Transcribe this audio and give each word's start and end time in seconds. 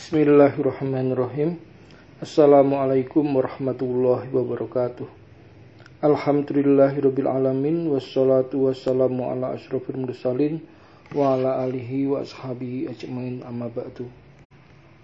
Bismillahirrahmanirrahim. 0.00 1.60
Assalamualaikum 2.24 3.20
warahmatullahi 3.36 4.32
wabarakatuh. 4.32 5.04
Alhamdulillahirabbil 6.00 7.28
alamin 7.28 7.84
wassalatu 7.84 8.64
wassalamu 8.64 9.28
ala 9.28 9.60
asyrofil 9.60 10.00
mursalin 10.00 10.64
wa 11.12 11.36
ala 11.36 11.68
alihi 11.68 12.08
wa 12.08 12.24
ashabihi 12.24 12.88
ajmain 12.88 13.44
amma 13.44 13.68
ba'du. 13.68 14.08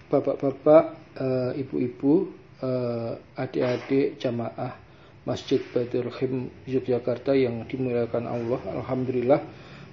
Bapak-bapak, 0.09 0.97
uh, 1.21 1.53
ibu-ibu, 1.53 2.33
uh, 2.65 3.21
adik-adik 3.37 4.17
jamaah 4.17 4.81
Masjid 5.29 5.61
Baitul 5.77 6.09
Khim 6.09 6.49
Yogyakarta 6.65 7.37
yang 7.37 7.69
dimuliakan 7.69 8.25
Allah. 8.25 8.65
Alhamdulillah 8.81 9.45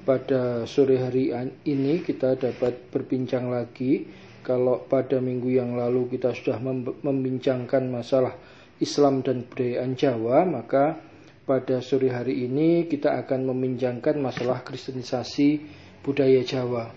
pada 0.08 0.64
sore 0.64 0.96
hari 0.96 1.36
ini 1.68 2.00
kita 2.00 2.40
dapat 2.40 2.88
berbincang 2.88 3.52
lagi 3.52 4.24
kalau 4.44 4.84
pada 4.86 5.18
minggu 5.24 5.56
yang 5.56 5.80
lalu 5.80 6.12
kita 6.12 6.36
sudah 6.36 6.60
membincangkan 7.02 7.88
masalah 7.88 8.36
Islam 8.84 9.24
dan 9.24 9.48
budayaan 9.48 9.96
Jawa, 9.96 10.44
maka 10.44 11.00
pada 11.48 11.80
sore 11.80 12.12
hari 12.12 12.44
ini 12.48 12.88
kita 12.92 13.16
akan 13.24 13.48
membincangkan 13.52 14.20
masalah 14.20 14.64
kristenisasi 14.68 15.64
budaya 16.04 16.44
Jawa. 16.44 16.92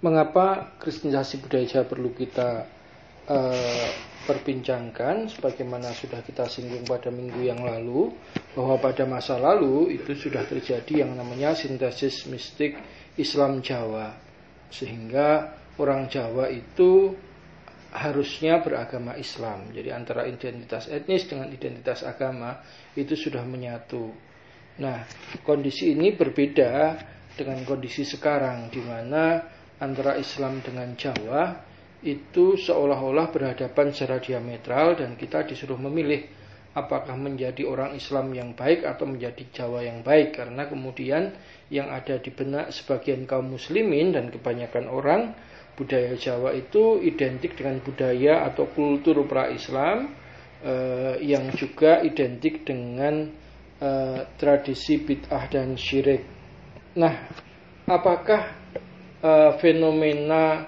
Mengapa 0.00 0.76
kristenisasi 0.80 1.44
budaya 1.44 1.64
Jawa 1.68 1.84
perlu 1.84 2.10
kita 2.16 2.64
uh, 3.28 3.88
perbincangkan 4.28 5.32
sebagaimana 5.32 5.92
sudah 5.96 6.20
kita 6.20 6.44
singgung 6.48 6.84
pada 6.84 7.08
minggu 7.08 7.40
yang 7.44 7.64
lalu 7.64 8.12
bahwa 8.52 8.76
pada 8.76 9.08
masa 9.08 9.40
lalu 9.40 9.96
itu 9.96 10.12
sudah 10.12 10.44
terjadi 10.44 11.04
yang 11.04 11.16
namanya 11.16 11.56
sintesis 11.56 12.28
mistik 12.28 12.76
Islam 13.16 13.64
Jawa 13.64 14.12
sehingga 14.68 15.56
orang 15.78 16.10
Jawa 16.10 16.50
itu 16.50 17.14
harusnya 17.94 18.60
beragama 18.60 19.16
Islam. 19.16 19.72
Jadi 19.72 19.88
antara 19.88 20.28
identitas 20.28 20.90
etnis 20.92 21.24
dengan 21.24 21.48
identitas 21.48 22.04
agama 22.04 22.60
itu 22.92 23.16
sudah 23.16 23.42
menyatu. 23.48 24.12
Nah, 24.78 25.08
kondisi 25.42 25.96
ini 25.96 26.14
berbeda 26.14 27.00
dengan 27.34 27.64
kondisi 27.64 28.04
sekarang 28.04 28.68
di 28.70 28.82
mana 28.82 29.42
antara 29.78 30.18
Islam 30.18 30.60
dengan 30.60 30.94
Jawa 30.98 31.66
itu 32.02 32.54
seolah-olah 32.54 33.34
berhadapan 33.34 33.90
secara 33.90 34.22
diametral 34.22 34.94
dan 34.94 35.18
kita 35.18 35.42
disuruh 35.42 35.78
memilih 35.78 36.30
apakah 36.78 37.18
menjadi 37.18 37.66
orang 37.66 37.98
Islam 37.98 38.30
yang 38.30 38.54
baik 38.54 38.86
atau 38.86 39.10
menjadi 39.10 39.42
Jawa 39.50 39.82
yang 39.82 40.06
baik 40.06 40.38
karena 40.38 40.70
kemudian 40.70 41.34
yang 41.74 41.90
ada 41.90 42.22
di 42.22 42.30
benak 42.30 42.70
sebagian 42.70 43.26
kaum 43.26 43.50
muslimin 43.50 44.14
dan 44.14 44.30
kebanyakan 44.30 44.86
orang 44.86 45.34
budaya 45.78 46.18
Jawa 46.18 46.50
itu 46.58 46.98
identik 46.98 47.54
dengan 47.54 47.78
budaya 47.78 48.42
atau 48.50 48.66
kultur 48.74 49.22
pra-Islam 49.30 50.10
eh, 50.66 51.22
yang 51.22 51.54
juga 51.54 52.02
identik 52.02 52.66
dengan 52.66 53.30
eh, 53.78 54.20
tradisi 54.34 54.98
bid'ah 54.98 55.46
dan 55.46 55.78
syirik. 55.78 56.26
Nah, 56.98 57.14
apakah 57.86 58.42
eh, 59.22 59.52
fenomena 59.62 60.66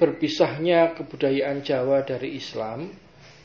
berpisahnya 0.00 0.96
kebudayaan 0.96 1.60
Jawa 1.60 2.02
dari 2.02 2.40
Islam 2.40 2.88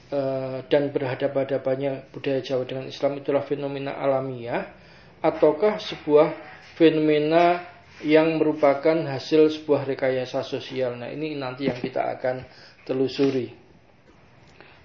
eh, 0.09 0.57
dan 0.71 0.89
berhadapan-hadapannya 0.95 2.09
budaya 2.15 2.39
Jawa 2.39 2.63
dengan 2.63 2.87
Islam 2.87 3.19
itulah 3.19 3.43
fenomena 3.43 3.99
alamiah 3.99 4.73
ataukah 5.19 5.77
sebuah 5.77 6.33
fenomena 6.79 7.76
yang 8.05 8.37
merupakan 8.37 8.93
hasil 9.09 9.49
sebuah 9.57 9.89
rekayasa 9.89 10.45
sosial. 10.45 10.97
Nah, 10.99 11.09
ini 11.09 11.33
nanti 11.33 11.65
yang 11.65 11.81
kita 11.81 12.13
akan 12.17 12.45
telusuri. 12.85 13.49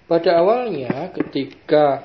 Pada 0.03 0.41
awalnya 0.41 1.13
ketika 1.13 2.03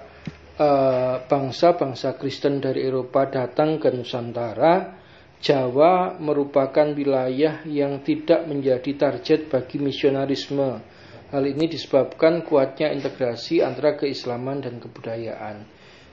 eh, 0.54 1.16
bangsa-bangsa 1.24 2.20
Kristen 2.20 2.60
dari 2.60 2.84
Eropa 2.84 3.24
datang 3.26 3.80
ke 3.80 3.88
Nusantara, 3.90 4.98
Jawa 5.38 6.18
merupakan 6.18 6.90
wilayah 6.98 7.62
yang 7.62 8.02
tidak 8.02 8.42
menjadi 8.50 8.90
target 8.98 9.46
bagi 9.46 9.78
misionarisme. 9.78 10.82
Hal 11.30 11.44
ini 11.46 11.70
disebabkan 11.70 12.42
kuatnya 12.42 12.90
integrasi 12.90 13.62
antara 13.62 13.94
keislaman 13.94 14.64
dan 14.64 14.82
kebudayaan. 14.82 15.62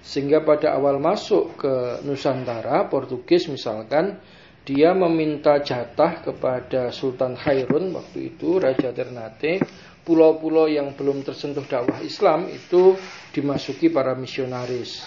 Sehingga 0.05 0.45
pada 0.45 0.77
awal 0.77 1.01
masuk 1.01 1.57
ke 1.57 2.05
Nusantara, 2.05 2.85
Portugis 2.85 3.49
misalkan, 3.49 4.21
dia 4.65 4.97
meminta 4.97 5.61
jatah 5.61 6.25
kepada 6.25 6.89
Sultan 6.89 7.37
Khairun 7.37 7.93
waktu 7.93 8.33
itu 8.33 8.57
Raja 8.57 8.89
Ternate 8.89 9.61
pulau-pulau 10.01 10.65
yang 10.65 10.97
belum 10.97 11.21
tersentuh 11.21 11.65
dakwah 11.65 12.01
Islam 12.01 12.49
itu 12.49 12.97
dimasuki 13.29 13.93
para 13.93 14.17
misionaris. 14.17 15.05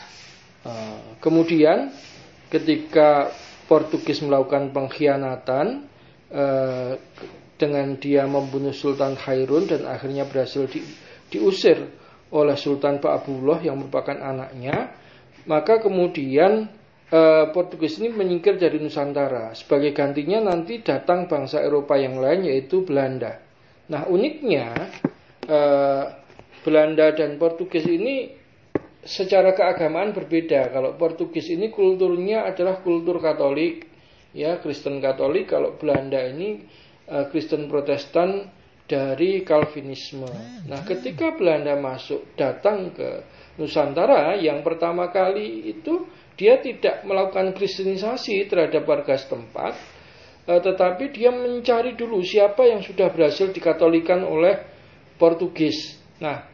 Uh, 0.63 1.19
kemudian 1.23 1.91
ketika 2.51 3.31
Portugis 3.71 4.23
melakukan 4.23 4.71
pengkhianatan 4.75 5.87
uh, 6.31 6.95
dengan 7.59 7.99
dia 7.99 8.27
membunuh 8.31 8.75
Sultan 8.75 9.19
Khairun 9.19 9.67
dan 9.67 9.87
akhirnya 9.91 10.27
berhasil 10.27 10.71
di, 10.71 10.83
diusir 11.35 11.79
oleh 12.31 12.55
Sultan 12.55 13.03
Pak 13.03 13.23
Abdullah 13.23 13.59
yang 13.63 13.83
merupakan 13.83 14.15
anaknya, 14.15 14.95
maka 15.51 15.83
kemudian 15.83 16.71
uh, 17.13 17.51
Portugis 17.53 18.01
ini 18.01 18.13
menyingkir 18.13 18.57
dari 18.61 18.81
Nusantara. 18.81 19.53
Sebagai 19.57 19.93
gantinya 19.97 20.53
nanti 20.53 20.81
datang 20.81 21.29
bangsa 21.29 21.61
Eropa 21.65 21.97
yang 21.97 22.21
lain 22.21 22.49
yaitu 22.49 22.85
Belanda. 22.85 23.41
Nah 23.89 24.05
uniknya 24.09 24.93
uh, 25.49 26.05
Belanda 26.63 27.15
dan 27.17 27.41
Portugis 27.41 27.87
ini 27.89 28.33
secara 29.05 29.57
keagamaan 29.57 30.13
berbeda. 30.13 30.69
Kalau 30.69 30.97
Portugis 31.01 31.49
ini 31.49 31.73
kulturnya 31.73 32.45
adalah 32.45 32.85
kultur 32.85 33.23
Katolik, 33.23 33.89
ya 34.37 34.61
Kristen 34.61 35.01
Katolik. 35.01 35.49
Kalau 35.49 35.79
Belanda 35.81 36.21
ini 36.21 36.61
uh, 37.09 37.25
Kristen 37.33 37.71
Protestan 37.73 38.53
dari 38.89 39.45
Calvinisme. 39.45 40.33
Nah, 40.65 40.81
ketika 40.89 41.37
Belanda 41.37 41.77
masuk 41.77 42.33
datang 42.41 42.89
ke 42.97 43.21
Nusantara, 43.61 44.33
yang 44.41 44.65
pertama 44.65 45.13
kali 45.13 45.69
itu 45.69 46.09
dia 46.39 46.63
tidak 46.63 47.03
melakukan 47.03 47.51
kristenisasi 47.51 48.47
terhadap 48.47 48.87
warga 48.87 49.19
setempat, 49.19 49.75
eh, 50.47 50.61
tetapi 50.63 51.11
dia 51.11 51.35
mencari 51.35 51.99
dulu 51.99 52.23
siapa 52.23 52.63
yang 52.63 52.81
sudah 52.81 53.11
berhasil 53.11 53.51
dikatolikan 53.51 54.23
oleh 54.23 54.55
Portugis. 55.19 55.99
Nah, 56.23 56.47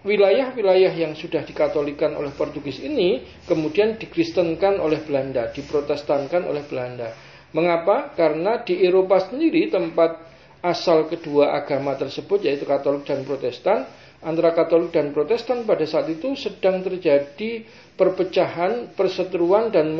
wilayah-wilayah 0.00 0.96
yang 0.96 1.12
sudah 1.12 1.44
dikatolikan 1.44 2.16
oleh 2.16 2.32
Portugis 2.32 2.80
ini 2.80 3.20
kemudian 3.44 4.00
dikristenkan 4.00 4.80
oleh 4.80 5.04
Belanda, 5.04 5.52
diprotestankan 5.52 6.48
oleh 6.48 6.64
Belanda. 6.64 7.12
Mengapa? 7.52 8.16
Karena 8.16 8.64
di 8.64 8.80
Eropa 8.80 9.20
sendiri 9.20 9.68
tempat 9.68 10.24
asal 10.64 11.06
kedua 11.06 11.52
agama 11.52 11.94
tersebut 11.94 12.42
yaitu 12.42 12.64
Katolik 12.64 13.04
dan 13.04 13.22
Protestan 13.22 13.86
antara 14.24 14.56
Katolik 14.56 14.94
dan 14.96 15.12
Protestan 15.12 15.68
pada 15.68 15.84
saat 15.84 16.08
itu 16.08 16.32
sedang 16.38 16.80
terjadi 16.80 17.64
perpecahan, 17.96 18.92
perseteruan 18.96 19.68
dan 19.72 19.92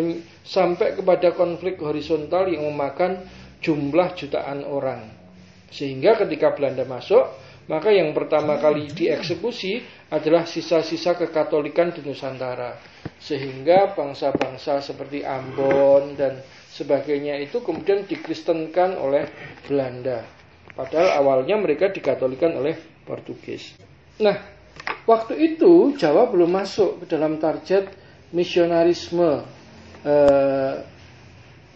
sampai 0.44 0.96
kepada 0.96 1.32
konflik 1.36 1.80
horizontal 1.80 2.48
yang 2.48 2.64
memakan 2.68 3.24
jumlah 3.60 4.12
jutaan 4.16 4.64
orang. 4.64 5.08
Sehingga 5.72 6.16
ketika 6.16 6.54
Belanda 6.54 6.86
masuk, 6.88 7.24
maka 7.66 7.90
yang 7.90 8.14
pertama 8.14 8.62
kali 8.62 8.86
dieksekusi 8.94 9.82
adalah 10.14 10.46
sisa-sisa 10.46 11.18
kekatolikan 11.18 11.90
di 11.90 12.00
Nusantara. 12.06 12.78
Sehingga 13.18 13.96
bangsa-bangsa 13.96 14.78
seperti 14.84 15.26
Ambon 15.26 16.14
dan 16.14 16.38
sebagainya 16.70 17.42
itu 17.42 17.64
kemudian 17.64 18.06
dikristenkan 18.06 18.94
oleh 19.00 19.26
Belanda. 19.66 20.22
Padahal 20.76 21.24
awalnya 21.24 21.56
mereka 21.58 21.90
dikatolikan 21.90 22.54
oleh 22.54 22.76
Portugis. 23.02 23.85
Nah, 24.16 24.36
waktu 25.04 25.36
itu 25.36 25.92
Jawa 26.00 26.32
belum 26.32 26.48
masuk 26.56 27.04
ke 27.04 27.12
dalam 27.12 27.36
target 27.36 27.92
misionarisme. 28.32 29.44
E, 30.00 30.16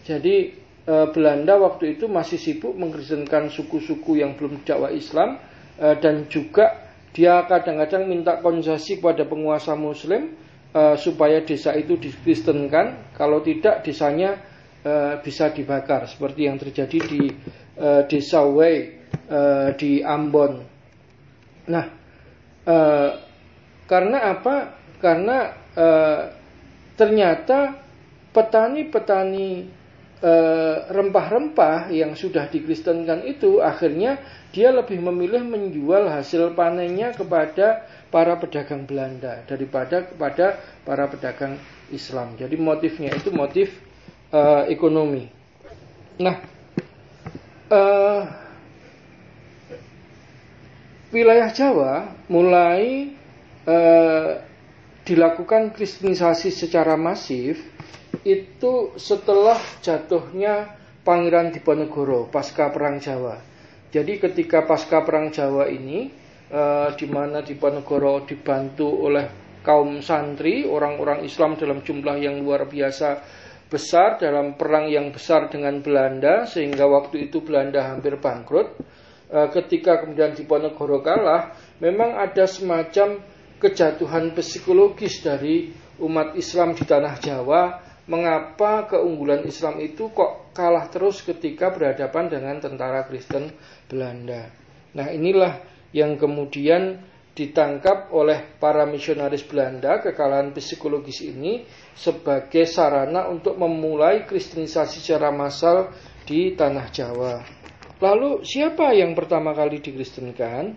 jadi 0.01 0.35
e, 0.81 0.93
Belanda 1.13 1.61
waktu 1.61 1.97
itu 1.97 2.09
masih 2.09 2.41
sibuk 2.41 2.73
mengkristenkan 2.73 3.53
suku-suku 3.53 4.25
yang 4.25 4.33
belum 4.33 4.65
dakwah 4.65 4.89
Islam 4.89 5.37
e, 5.77 5.87
dan 6.01 6.25
juga 6.33 6.89
dia 7.13 7.45
kadang-kadang 7.45 8.09
minta 8.09 8.41
konsesi 8.41 8.97
kepada 8.97 9.21
penguasa 9.29 9.77
Muslim 9.77 10.33
e, 10.73 10.81
supaya 10.97 11.45
desa 11.45 11.77
itu 11.77 12.01
dikristenkan. 12.01 13.13
Kalau 13.13 13.45
tidak 13.45 13.85
desanya 13.85 14.41
e, 14.81 15.21
bisa 15.21 15.53
dibakar 15.53 16.09
seperti 16.09 16.49
yang 16.49 16.57
terjadi 16.57 16.97
di 17.05 17.21
e, 17.77 17.87
desa 18.09 18.41
Wei 18.49 18.97
e, 19.29 19.39
di 19.77 20.01
Ambon. 20.01 20.65
Nah, 21.69 22.00
Eh, 22.61 23.11
karena 23.89 24.37
apa? 24.37 24.77
Karena 25.01 25.51
e, 25.73 25.87
ternyata 26.93 27.73
petani-petani 28.31 29.67
eh, 30.21 30.77
rempah-rempah 30.93 31.89
yang 31.89 32.13
sudah 32.13 32.45
dikristenkan 32.47 33.25
itu 33.25 33.59
akhirnya 33.59 34.21
dia 34.53 34.69
lebih 34.69 35.01
memilih 35.01 35.41
menjual 35.41 36.07
hasil 36.07 36.53
panennya 36.53 37.17
kepada 37.17 37.83
para 38.13 38.37
pedagang 38.37 38.85
Belanda 38.85 39.41
daripada 39.49 40.05
kepada 40.05 40.61
para 40.85 41.09
pedagang 41.09 41.57
Islam. 41.89 42.37
Jadi 42.37 42.55
motifnya 42.61 43.11
itu 43.15 43.31
motif 43.33 43.71
uh, 44.35 44.67
ekonomi. 44.67 45.31
Nah, 46.19 46.35
uh, 47.71 48.50
wilayah 51.11 51.51
Jawa 51.51 51.93
mulai 52.31 53.11
uh, 53.67 54.39
dilakukan 55.03 55.75
kristenisasi 55.75 56.49
secara 56.49 56.95
masif 56.95 57.59
itu 58.23 58.95
setelah 58.95 59.59
jatuhnya 59.83 60.79
Pangeran 61.01 61.51
Diponegoro 61.51 62.29
pasca 62.29 62.69
Perang 62.71 63.01
Jawa. 63.01 63.41
Jadi 63.91 64.21
ketika 64.21 64.63
pasca 64.63 65.03
Perang 65.03 65.33
Jawa 65.33 65.67
ini, 65.67 66.07
uh, 66.53 66.93
di 66.95 67.07
mana 67.09 67.43
Diponegoro 67.43 68.23
dibantu 68.23 68.87
oleh 68.87 69.59
kaum 69.65 69.99
santri, 69.99 70.63
orang-orang 70.63 71.25
Islam 71.25 71.57
dalam 71.57 71.81
jumlah 71.81 72.17
yang 72.21 72.39
luar 72.45 72.69
biasa 72.69 73.09
besar 73.71 74.19
dalam 74.19 74.59
perang 74.59 74.91
yang 74.91 75.15
besar 75.15 75.47
dengan 75.47 75.79
Belanda, 75.79 76.43
sehingga 76.43 76.85
waktu 76.91 77.31
itu 77.31 77.39
Belanda 77.39 77.87
hampir 77.87 78.19
bangkrut. 78.19 78.75
Uh, 79.31 79.47
ketika 79.47 80.03
kemudian 80.03 80.35
Diponegoro 80.35 80.99
kalah, 80.99 81.55
memang 81.79 82.19
ada 82.19 82.43
semacam 82.43 83.23
kejatuhan 83.63 84.35
psikologis 84.35 85.23
dari 85.23 85.71
umat 86.03 86.35
Islam 86.35 86.75
di 86.75 86.83
tanah 86.83 87.15
Jawa 87.23 87.61
mengapa 88.11 88.91
keunggulan 88.91 89.47
Islam 89.47 89.79
itu 89.79 90.11
kok 90.11 90.51
kalah 90.51 90.91
terus 90.91 91.23
ketika 91.23 91.71
berhadapan 91.71 92.27
dengan 92.27 92.59
tentara 92.59 93.07
Kristen 93.07 93.55
Belanda. 93.87 94.51
Nah, 94.97 95.07
inilah 95.13 95.63
yang 95.95 96.19
kemudian 96.19 96.99
ditangkap 97.31 98.11
oleh 98.11 98.59
para 98.59 98.83
misionaris 98.83 99.47
Belanda 99.47 100.03
kekalahan 100.03 100.51
psikologis 100.51 101.23
ini 101.23 101.63
sebagai 101.95 102.67
sarana 102.67 103.31
untuk 103.31 103.55
memulai 103.55 104.27
kristenisasi 104.27 104.99
secara 104.99 105.31
massal 105.31 105.95
di 106.27 106.51
tanah 106.51 106.91
Jawa. 106.91 107.60
Lalu 108.01 108.41
siapa 108.41 108.97
yang 108.97 109.13
pertama 109.13 109.53
kali 109.53 109.77
dikristenkan? 109.77 110.73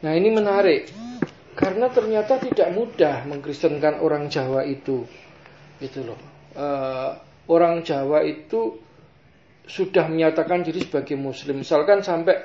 Nah, 0.00 0.12
ini 0.16 0.32
menarik. 0.32 0.88
Karena 1.54 1.92
ternyata 1.92 2.40
tidak 2.40 2.72
mudah 2.72 3.28
mengkristenkan 3.28 4.00
orang 4.00 4.32
Jawa 4.32 4.64
itu. 4.64 5.04
Itu 5.78 6.00
loh. 6.02 6.18
Uh, 6.56 7.20
orang 7.52 7.84
Jawa 7.84 8.24
itu 8.24 8.80
sudah 9.68 10.08
menyatakan 10.08 10.64
diri 10.64 10.80
sebagai 10.82 11.20
Muslim. 11.20 11.60
Misalkan 11.60 12.00
sampai 12.00 12.36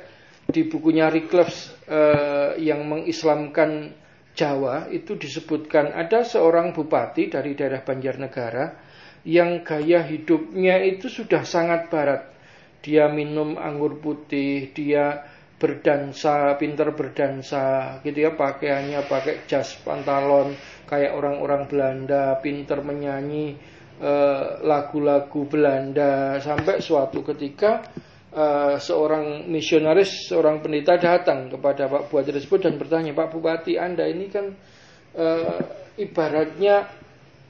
di 0.51 0.67
bukunya 0.67 1.07
Reclus 1.07 1.71
uh, 1.87 2.59
yang 2.59 2.83
mengislamkan 2.91 3.95
Jawa 4.35 4.87
itu 4.91 5.15
disebutkan 5.19 5.95
ada 5.95 6.23
seorang 6.27 6.71
bupati 6.71 7.27
dari 7.31 7.55
daerah 7.55 7.83
Banjarnegara 7.83 8.65
yang 9.27 9.67
gaya 9.67 9.99
hidupnya 10.07 10.79
itu 10.79 11.11
sudah 11.11 11.43
sangat 11.43 11.91
barat 11.91 12.38
dia 12.79 13.11
minum 13.11 13.59
anggur 13.59 13.99
putih 13.99 14.71
dia 14.71 15.25
berdansa, 15.59 16.55
pinter 16.55 16.95
berdansa, 16.95 17.99
gitu 18.07 18.23
ya 18.23 18.31
pakaiannya 18.31 19.03
pakai 19.11 19.43
jas 19.43 19.75
pantalon 19.83 20.55
kayak 20.87 21.11
orang-orang 21.11 21.67
Belanda, 21.67 22.39
pinter 22.39 22.79
menyanyi 22.79 23.59
eh, 23.99 24.45
lagu-lagu 24.63 25.43
Belanda 25.43 26.39
sampai 26.39 26.79
suatu 26.79 27.19
ketika 27.27 27.83
uh, 28.33 28.77
seorang 28.77 29.49
misionaris, 29.49 30.29
seorang 30.29 30.61
pendeta 30.61 30.97
datang 30.97 31.49
kepada 31.49 31.89
Pak 31.89 32.09
Bupati 32.09 32.31
tersebut 32.33 32.59
dan 32.65 32.73
bertanya, 32.77 33.11
Pak 33.13 33.29
Bupati 33.33 33.77
Anda 33.77 34.05
ini 34.05 34.25
kan 34.29 34.53
uh, 35.17 35.59
ibaratnya 35.97 36.89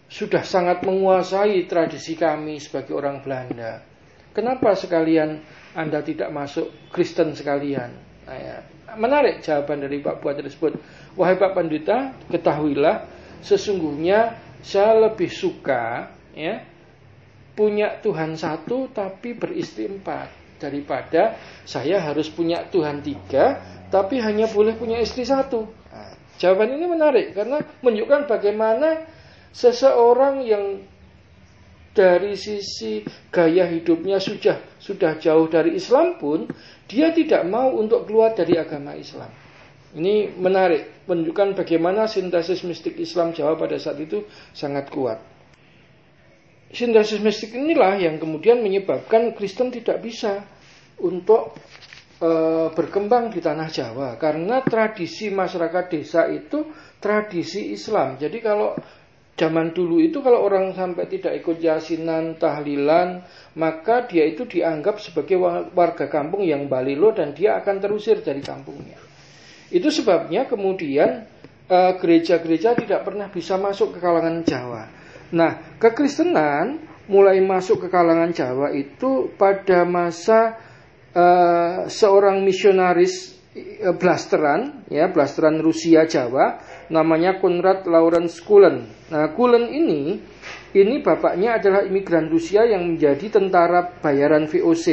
sudah 0.09 0.41
sangat 0.41 0.81
menguasai 0.81 1.69
tradisi 1.69 2.17
kami 2.17 2.57
sebagai 2.57 2.97
orang 2.97 3.21
Belanda. 3.21 3.88
Kenapa 4.33 4.77
sekalian 4.77 5.41
anda 5.77 6.01
tidak 6.01 6.33
masuk 6.33 6.89
Kristen 6.89 7.37
sekalian. 7.37 7.93
Nah, 8.25 8.37
ya. 8.37 8.57
Menarik 8.97 9.45
jawaban 9.45 9.85
dari 9.85 10.01
Pak 10.01 10.17
Buat 10.17 10.41
tersebut. 10.41 10.81
Wahai 11.13 11.37
Pak 11.37 11.53
Pandita, 11.53 12.17
ketahuilah 12.25 13.05
sesungguhnya 13.45 14.35
saya 14.59 14.97
lebih 15.07 15.29
suka 15.31 16.11
ya 16.35 16.59
punya 17.55 18.01
Tuhan 18.03 18.35
satu 18.35 18.91
tapi 18.91 19.31
beristri 19.31 19.87
empat 19.87 20.59
daripada 20.59 21.39
saya 21.63 22.03
harus 22.03 22.27
punya 22.27 22.67
Tuhan 22.67 22.99
tiga 22.99 23.63
tapi 23.87 24.19
hanya 24.19 24.51
boleh 24.51 24.75
punya 24.75 24.99
istri 24.99 25.23
satu. 25.23 25.69
Nah, 25.69 26.11
jawaban 26.41 26.75
ini 26.75 26.85
menarik 26.89 27.31
karena 27.31 27.63
menunjukkan 27.79 28.27
bagaimana 28.27 29.05
seseorang 29.55 30.43
yang 30.43 30.83
dari 31.94 32.38
sisi 32.38 33.01
gaya 33.33 33.65
hidupnya 33.65 34.21
sudah 34.21 34.77
sudah 34.77 35.18
jauh 35.18 35.50
dari 35.50 35.75
Islam 35.75 36.21
pun 36.21 36.45
dia 36.86 37.13
tidak 37.13 37.45
mau 37.45 37.74
untuk 37.77 38.09
keluar 38.09 38.33
dari 38.33 38.57
agama 38.57 38.94
Islam. 38.94 39.30
Ini 39.89 40.38
menarik, 40.38 41.09
menunjukkan 41.09 41.57
bagaimana 41.57 42.06
sintesis 42.06 42.62
mistik 42.62 42.94
Islam 43.01 43.33
Jawa 43.33 43.57
pada 43.57 43.74
saat 43.81 43.97
itu 43.97 44.21
sangat 44.53 44.94
kuat. 44.94 45.18
Sintesis 46.69 47.18
mistik 47.18 47.57
inilah 47.57 47.97
yang 47.97 48.21
kemudian 48.21 48.62
menyebabkan 48.62 49.33
Kristen 49.33 49.74
tidak 49.74 50.06
bisa 50.06 50.45
untuk 51.01 51.57
e, 52.21 52.30
berkembang 52.69 53.33
di 53.33 53.42
tanah 53.42 53.69
Jawa 53.74 54.09
karena 54.21 54.62
tradisi 54.62 55.33
masyarakat 55.33 55.85
desa 55.89 56.30
itu 56.30 56.69
tradisi 57.01 57.74
Islam. 57.74 58.21
Jadi 58.21 58.38
kalau 58.45 58.77
Zaman 59.39 59.71
dulu 59.71 60.03
itu 60.03 60.19
kalau 60.19 60.44
orang 60.44 60.75
sampai 60.75 61.07
tidak 61.07 61.39
ikut 61.39 61.63
yasinan, 61.63 62.36
tahlilan, 62.36 63.24
maka 63.56 64.03
dia 64.03 64.27
itu 64.27 64.44
dianggap 64.44 65.00
sebagai 65.00 65.39
warga 65.71 66.12
kampung 66.12 66.44
yang 66.44 66.68
balilo 66.68 67.15
dan 67.15 67.31
dia 67.31 67.56
akan 67.56 67.80
terusir 67.80 68.19
dari 68.19 68.44
kampungnya. 68.44 69.00
Itu 69.71 69.95
sebabnya 69.95 70.44
kemudian 70.44 71.24
eh, 71.71 71.94
gereja-gereja 71.95 72.75
tidak 72.75 73.07
pernah 73.07 73.31
bisa 73.31 73.56
masuk 73.56 73.95
ke 73.95 74.03
kalangan 74.03 74.44
Jawa. 74.44 74.83
Nah, 75.31 75.80
kekristenan 75.80 76.83
mulai 77.07 77.39
masuk 77.39 77.85
ke 77.85 77.88
kalangan 77.88 78.35
Jawa 78.35 78.75
itu 78.75 79.33
pada 79.33 79.81
masa 79.81 80.57
uh, 81.13 81.89
seorang 81.89 82.45
misionaris 82.45 83.38
blasteran, 83.97 84.85
ya 84.92 85.09
blasteran 85.09 85.59
Rusia 85.63 86.06
Jawa, 86.06 86.59
namanya 86.92 87.37
Konrad 87.37 87.85
Lawrence 87.85 88.42
Kullen. 88.44 88.89
Nah, 89.09 89.31
Kullen 89.33 89.69
ini 89.69 90.19
ini 90.75 91.01
bapaknya 91.01 91.57
adalah 91.57 91.81
imigran 91.81 92.30
Rusia 92.30 92.66
yang 92.66 92.85
menjadi 92.85 93.42
tentara 93.42 93.89
bayaran 94.01 94.45
VOC. 94.45 94.87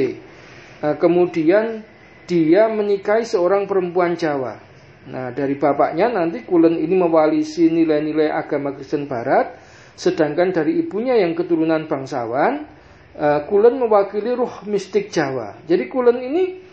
Nah, 0.80 0.94
kemudian 0.96 1.84
dia 2.26 2.66
menikahi 2.68 3.24
seorang 3.28 3.68
perempuan 3.68 4.18
Jawa. 4.18 4.58
Nah, 5.06 5.30
dari 5.30 5.54
bapaknya 5.54 6.10
nanti 6.10 6.42
Kullen 6.42 6.82
ini 6.82 6.94
mewalisi 6.98 7.70
nilai-nilai 7.70 8.26
agama 8.32 8.74
Kristen 8.74 9.06
Barat, 9.06 9.54
sedangkan 9.94 10.50
dari 10.50 10.82
ibunya 10.82 11.14
yang 11.14 11.38
keturunan 11.38 11.86
bangsawan, 11.86 12.66
uh, 13.14 13.40
Kullen 13.46 13.78
mewakili 13.78 14.34
ruh 14.34 14.66
mistik 14.66 15.14
Jawa. 15.14 15.62
Jadi 15.62 15.86
Kullen 15.86 16.18
ini 16.18 16.65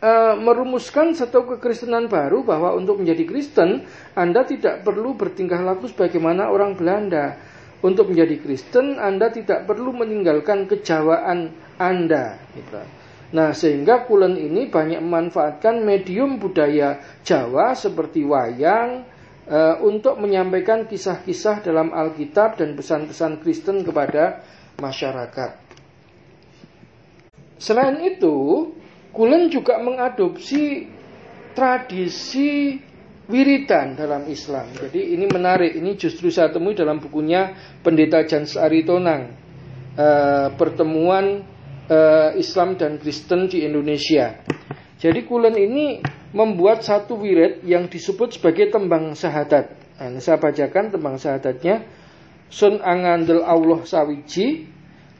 uh, 0.00 0.34
merumuskan 0.36 1.16
satu 1.16 1.56
kekristenan 1.56 2.08
baru 2.10 2.42
bahwa 2.42 2.74
untuk 2.76 3.00
menjadi 3.00 3.24
Kristen 3.24 3.84
Anda 4.16 4.44
tidak 4.44 4.82
perlu 4.84 5.16
bertingkah 5.16 5.60
laku 5.62 5.88
sebagaimana 5.88 6.48
orang 6.52 6.76
Belanda. 6.76 7.36
Untuk 7.84 8.08
menjadi 8.10 8.40
Kristen 8.40 8.96
Anda 8.96 9.28
tidak 9.28 9.68
perlu 9.68 9.92
meninggalkan 9.92 10.64
kejawaan 10.64 11.52
Anda. 11.76 12.40
Gitu. 12.56 12.80
Nah 13.36 13.52
sehingga 13.52 14.06
Kulen 14.08 14.38
ini 14.38 14.70
banyak 14.70 15.02
memanfaatkan 15.02 15.84
medium 15.84 16.40
budaya 16.40 17.02
Jawa 17.26 17.76
seperti 17.76 18.24
wayang 18.24 19.04
uh, 19.50 19.76
untuk 19.82 20.16
menyampaikan 20.22 20.86
kisah-kisah 20.86 21.60
dalam 21.60 21.90
Alkitab 21.90 22.56
dan 22.56 22.72
pesan-pesan 22.78 23.42
Kristen 23.42 23.82
kepada 23.82 24.40
masyarakat. 24.78 25.66
Selain 27.56 27.96
itu, 28.04 28.68
Kulen 29.16 29.48
juga 29.48 29.80
mengadopsi 29.80 30.84
tradisi 31.56 32.76
wiridan 33.32 33.96
dalam 33.96 34.28
Islam. 34.28 34.68
Jadi 34.76 35.16
ini 35.16 35.24
menarik. 35.24 35.72
Ini 35.72 35.96
justru 35.96 36.28
saya 36.28 36.52
temui 36.52 36.76
dalam 36.76 37.00
bukunya 37.00 37.56
Pendeta 37.80 38.22
Jans 38.28 38.60
Aritonang. 38.60 39.48
Uh, 39.96 40.52
pertemuan 40.60 41.40
uh, 41.88 42.36
Islam 42.36 42.76
dan 42.76 43.00
Kristen 43.00 43.48
di 43.48 43.64
Indonesia. 43.64 44.44
Jadi 45.00 45.24
Kulen 45.24 45.56
ini 45.56 46.04
membuat 46.36 46.84
satu 46.84 47.16
wirid 47.16 47.64
yang 47.64 47.88
disebut 47.88 48.36
sebagai 48.36 48.68
tembang 48.68 49.16
syahadat. 49.16 49.72
Nah, 49.96 50.20
saya 50.20 50.36
bacakan 50.36 50.92
tembang 50.92 51.16
syahadatnya. 51.16 51.88
Sun 52.52 52.84
angandel 52.84 53.40
Allah 53.40 53.80
sawiji 53.88 54.68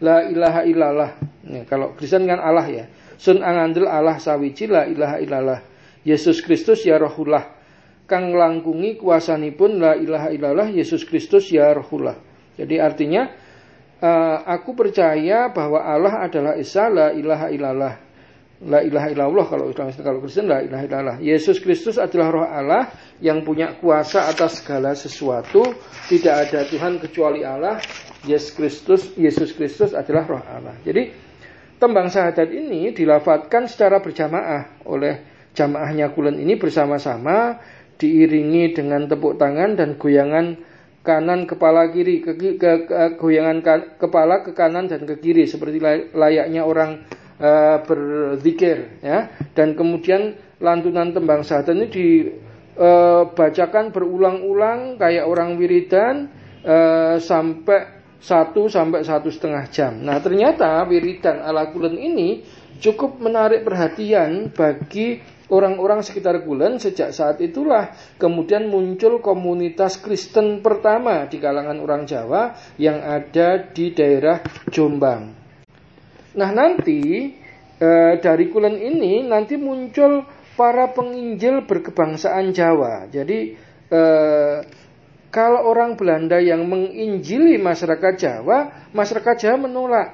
la 0.05 0.29
ilaha 0.29 0.63
illallah. 0.69 1.11
Nih, 1.49 1.65
kalau 1.65 1.97
Kristen 1.97 2.29
kan 2.29 2.39
Allah 2.39 2.69
ya. 2.69 2.85
Sun 3.17 3.41
angandel 3.41 3.89
Allah 3.89 4.21
sawiji 4.21 4.69
la 4.69 4.85
ilaha 4.85 5.17
illallah. 5.21 5.61
Yesus 6.07 6.39
Kristus 6.45 6.85
ya 6.87 7.01
rohullah. 7.01 7.57
Kang 8.07 8.31
langkungi 8.31 8.95
kuasanipun 8.95 9.83
la 9.83 9.99
ilaha 9.99 10.31
illallah 10.31 10.71
Yesus 10.71 11.03
Kristus 11.03 11.51
ya 11.51 11.75
rohullah. 11.75 12.15
Jadi 12.55 12.79
artinya 12.79 13.27
uh, 13.99 14.47
aku 14.47 14.79
percaya 14.79 15.51
bahwa 15.51 15.83
Allah 15.83 16.23
adalah 16.23 16.53
Esa 16.55 16.87
la 16.87 17.11
ilaha 17.11 17.51
illallah. 17.51 17.95
La 18.57 18.81
ilaha 18.81 19.13
illallah 19.13 19.45
kalau 19.53 19.69
Islam 19.69 19.93
kalau 20.01 20.25
Kristen 20.25 20.49
la 20.49 20.65
ilaha 20.65 20.83
illallah. 20.89 21.17
Yesus 21.21 21.61
Kristus 21.61 22.01
adalah 22.01 22.29
roh 22.33 22.47
Allah 22.49 22.89
yang 23.21 23.45
punya 23.45 23.77
kuasa 23.77 24.33
atas 24.33 24.65
segala 24.65 24.97
sesuatu. 24.97 25.61
Tidak 26.09 26.33
ada 26.33 26.65
Tuhan 26.65 26.97
kecuali 26.97 27.45
Allah. 27.45 27.83
Yesus 28.25 28.57
Kristus 28.57 29.03
Yesus 29.19 29.53
Kristus 29.53 29.93
adalah 29.93 30.25
roh 30.25 30.41
Allah. 30.41 30.73
Jadi 30.81 31.26
tembang 31.77 32.09
syahadat 32.09 32.49
ini 32.53 32.93
dilafatkan 32.93 33.69
secara 33.69 34.01
berjamaah 34.01 34.85
oleh 34.89 35.23
jamaahnya 35.57 36.13
kulen 36.13 36.37
ini 36.41 36.61
bersama-sama 36.61 37.61
diiringi 37.97 38.77
dengan 38.77 39.09
tepuk 39.09 39.41
tangan 39.41 39.73
dan 39.77 39.97
goyangan 39.97 40.61
kanan 41.07 41.47
kepala 41.47 41.89
kiri 41.95 42.21
ke, 42.21 42.35
ke, 42.35 42.57
ke 42.59 43.17
goyangan 43.17 43.63
ka, 43.63 43.75
kepala 43.97 44.43
ke 44.43 44.53
kanan 44.53 44.91
dan 44.91 45.07
ke 45.07 45.17
kiri 45.23 45.47
seperti 45.47 45.79
layaknya 46.13 46.67
orang 46.67 47.07
uh, 47.39 47.81
berzikir 47.87 49.01
ya. 49.01 49.31
Dan 49.55 49.79
kemudian 49.79 50.35
lantunan 50.59 51.15
tembang 51.15 51.47
syahadat 51.47 51.73
ini 51.79 51.87
dibacakan 51.89 53.85
uh, 53.89 53.93
berulang-ulang 53.95 54.99
kayak 54.99 55.25
orang 55.25 55.55
wiridan 55.57 56.29
uh, 56.67 57.17
sampai 57.23 57.96
satu 58.27 58.67
sampai 58.67 59.07
satu 59.07 59.31
setengah 59.31 59.71
jam. 59.71 60.03
Nah 60.03 60.19
ternyata 60.19 60.83
wiridan 60.91 61.47
ala 61.47 61.71
kulen 61.71 61.95
ini 61.95 62.43
cukup 62.83 63.23
menarik 63.23 63.63
perhatian 63.63 64.51
bagi 64.51 65.23
orang-orang 65.47 66.03
sekitar 66.03 66.43
Kulen 66.43 66.83
sejak 66.83 67.15
saat 67.15 67.39
itulah 67.39 67.95
kemudian 68.19 68.67
muncul 68.67 69.23
komunitas 69.23 70.03
Kristen 70.03 70.59
pertama 70.59 71.31
di 71.31 71.39
kalangan 71.39 71.79
orang 71.79 72.03
Jawa 72.05 72.59
yang 72.83 72.99
ada 72.99 73.63
di 73.71 73.95
daerah 73.95 74.43
Jombang. 74.75 75.31
Nah 76.37 76.51
nanti 76.51 77.33
e, 77.79 77.91
dari 78.19 78.45
Kulen 78.51 78.77
ini 78.77 79.23
nanti 79.23 79.55
muncul 79.55 80.27
para 80.59 80.91
penginjil 80.91 81.63
berkebangsaan 81.65 82.51
Jawa. 82.51 83.07
Jadi 83.07 83.55
e, 83.87 84.03
kalau 85.37 85.69
orang 85.69 86.01
Belanda 86.01 86.41
yang 86.41 86.65
menginjili 86.65 87.61
masyarakat 87.61 88.17
Jawa, 88.17 88.89
masyarakat 88.97 89.37
Jawa 89.37 89.69
menolak. 89.69 90.09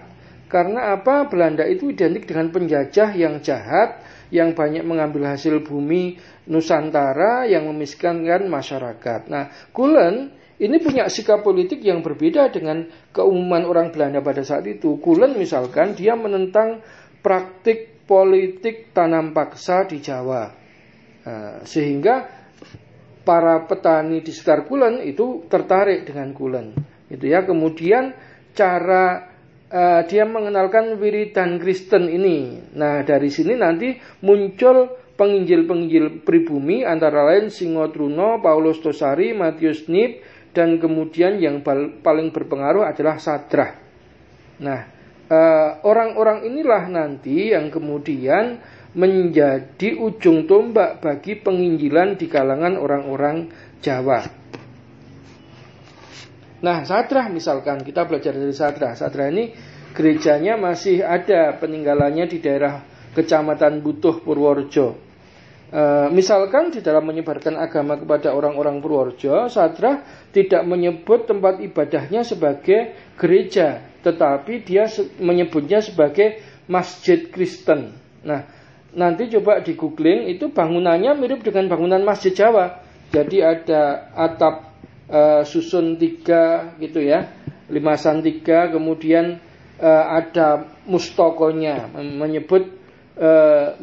Karena 0.50 0.99
apa? 0.99 1.31
Belanda 1.31 1.62
itu 1.62 1.95
identik 1.95 2.26
dengan 2.26 2.50
penjajah 2.50 3.14
yang 3.14 3.38
jahat, 3.38 4.02
yang 4.35 4.50
banyak 4.50 4.83
mengambil 4.83 5.31
hasil 5.31 5.62
bumi 5.62 6.19
Nusantara, 6.50 7.47
yang 7.47 7.71
memiskinkan 7.71 8.50
masyarakat. 8.50 9.31
Nah, 9.31 9.47
Kulen 9.71 10.35
ini 10.59 10.83
punya 10.83 11.07
sikap 11.07 11.47
politik 11.47 11.87
yang 11.87 12.02
berbeda 12.02 12.50
dengan 12.50 12.91
keumuman 13.14 13.62
orang 13.62 13.95
Belanda 13.95 14.19
pada 14.26 14.43
saat 14.43 14.67
itu. 14.67 14.99
Kulen 14.99 15.38
misalkan 15.38 15.95
dia 15.95 16.19
menentang 16.19 16.83
praktik 17.23 18.02
politik 18.11 18.91
tanam 18.91 19.31
paksa 19.31 19.87
di 19.87 20.02
Jawa. 20.02 20.50
Nah, 21.23 21.62
sehingga 21.62 22.42
para 23.23 23.64
petani 23.67 24.21
di 24.23 24.31
sekitar 24.35 24.67
Kulen 24.67 25.02
itu 25.02 25.47
tertarik 25.47 26.07
dengan 26.07 26.35
Kulen. 26.35 26.75
Itu 27.09 27.26
ya. 27.26 27.47
Kemudian 27.47 28.14
cara 28.52 29.33
uh, 29.73 30.02
dia 30.07 30.29
mengenalkan 30.29 30.99
wiridan 31.00 31.57
Kristen 31.62 32.11
ini. 32.11 32.61
Nah, 32.76 33.02
dari 33.02 33.33
sini 33.33 33.57
nanti 33.57 33.97
muncul 34.23 35.02
penginjil-penginjil 35.17 36.26
pribumi 36.26 36.83
antara 36.83 37.23
lain 37.23 37.49
Singotruno, 37.52 38.41
Paulus 38.43 38.81
Tosari, 38.83 39.37
Matius 39.37 39.87
Nip, 39.87 40.25
dan 40.52 40.76
kemudian 40.76 41.41
yang 41.41 41.64
paling 42.02 42.29
berpengaruh 42.33 42.85
adalah 42.85 43.17
sadrah. 43.17 43.73
Nah, 44.61 44.81
eh, 45.29 45.71
orang-orang 45.85 46.45
inilah 46.49 46.88
nanti 46.93 47.52
yang 47.52 47.73
kemudian 47.73 48.61
menjadi 48.93 49.97
ujung 49.97 50.45
tombak 50.45 51.01
bagi 51.01 51.41
penginjilan 51.41 52.21
di 52.21 52.27
kalangan 52.29 52.77
orang-orang 52.77 53.49
Jawa. 53.81 54.43
Nah, 56.63 56.87
sadrah 56.87 57.27
misalkan 57.27 57.83
kita 57.83 58.07
belajar 58.07 58.31
dari 58.37 58.55
sadrah. 58.55 58.95
Sadrah 58.95 59.33
ini 59.35 59.51
gerejanya 59.97 60.55
masih 60.55 61.03
ada 61.03 61.59
peninggalannya 61.59 62.31
di 62.31 62.39
daerah 62.39 62.87
Kecamatan 63.13 63.83
Butuh 63.83 64.23
Purworejo. 64.23 64.95
E, 65.69 65.83
misalkan 66.15 66.71
di 66.71 66.79
dalam 66.79 67.03
menyebarkan 67.03 67.59
agama 67.59 67.99
kepada 67.99 68.31
orang-orang 68.31 68.79
Purworejo, 68.79 69.51
Sadra 69.51 70.07
tidak 70.31 70.63
menyebut 70.63 71.27
tempat 71.27 71.59
ibadahnya 71.59 72.23
sebagai 72.23 72.95
gereja, 73.19 73.83
tetapi 74.07 74.63
dia 74.63 74.87
menyebutnya 75.19 75.83
sebagai 75.83 76.41
masjid 76.71 77.27
Kristen. 77.27 77.91
Nah, 78.23 78.62
nanti 78.93 79.29
coba 79.33 79.65
di 79.65 79.73
googling 79.77 80.29
itu 80.29 80.53
bangunannya 80.53 81.17
mirip 81.17 81.45
dengan 81.45 81.69
bangunan 81.73 82.03
masjid 82.05 82.33
Jawa. 82.33 82.81
Jadi 83.13 83.45
ada 83.45 84.09
atap 84.17 84.73
e, 85.05 85.21
susun 85.45 86.01
tiga 86.01 86.73
gitu 86.81 87.05
ya, 87.05 87.29
limasan 87.69 88.25
tiga, 88.25 88.73
kemudian 88.73 89.37
e, 89.77 89.91
ada 89.91 90.65
mustokonya 90.89 91.93
menyebut 91.93 92.73
e, 93.17 93.31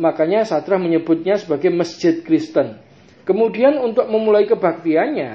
makanya 0.02 0.50
Satra 0.50 0.82
menyebutnya 0.82 1.38
sebagai 1.38 1.70
masjid 1.70 2.26
Kristen. 2.26 2.82
Kemudian 3.30 3.78
untuk 3.78 4.10
memulai 4.10 4.50
kebaktiannya, 4.50 5.34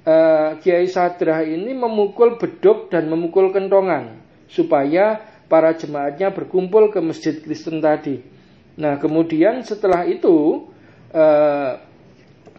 e, 0.00 0.16
Kiai 0.64 0.88
Sadra 0.88 1.44
ini 1.44 1.76
memukul 1.76 2.40
beduk 2.40 2.88
dan 2.88 3.12
memukul 3.12 3.52
kentongan 3.52 4.24
supaya 4.48 5.20
para 5.48 5.76
jemaatnya 5.76 6.32
berkumpul 6.32 6.88
ke 6.88 7.04
masjid 7.04 7.36
Kristen 7.36 7.84
tadi. 7.84 8.37
Nah, 8.78 8.94
kemudian 9.02 9.66
setelah 9.66 10.06
itu 10.06 10.70
e, 11.10 11.24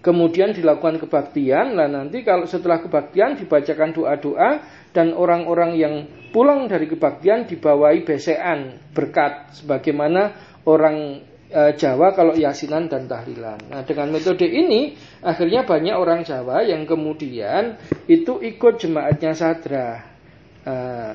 kemudian 0.03 0.51
dilakukan 0.51 0.99
kebaktian. 0.99 1.79
Nah, 1.79 1.88
nanti 1.88 2.27
kalau 2.27 2.43
setelah 2.43 2.83
kebaktian 2.83 3.39
dibacakan 3.39 3.95
doa-doa 3.95 4.59
dan 4.91 5.15
orang-orang 5.15 5.71
yang 5.79 5.93
pulang 6.35 6.67
dari 6.67 6.91
kebaktian 6.91 7.47
dibawai 7.47 8.03
besean 8.03 8.83
berkat 8.91 9.63
sebagaimana 9.63 10.35
orang 10.67 11.23
e, 11.47 11.61
Jawa 11.79 12.11
kalau 12.11 12.35
yasinan 12.35 12.91
dan 12.91 13.07
tahlilan. 13.07 13.59
Nah, 13.71 13.88
dengan 13.88 14.11
metode 14.11 14.43
ini 14.43 14.99
akhirnya 15.23 15.63
banyak 15.63 15.95
orang 15.95 16.27
Jawa 16.27 16.67
yang 16.67 16.83
kemudian 16.83 17.79
itu 18.11 18.43
ikut 18.43 18.75
jemaatnya 18.75 19.31
sadra. 19.31 20.03
E, 20.67 20.73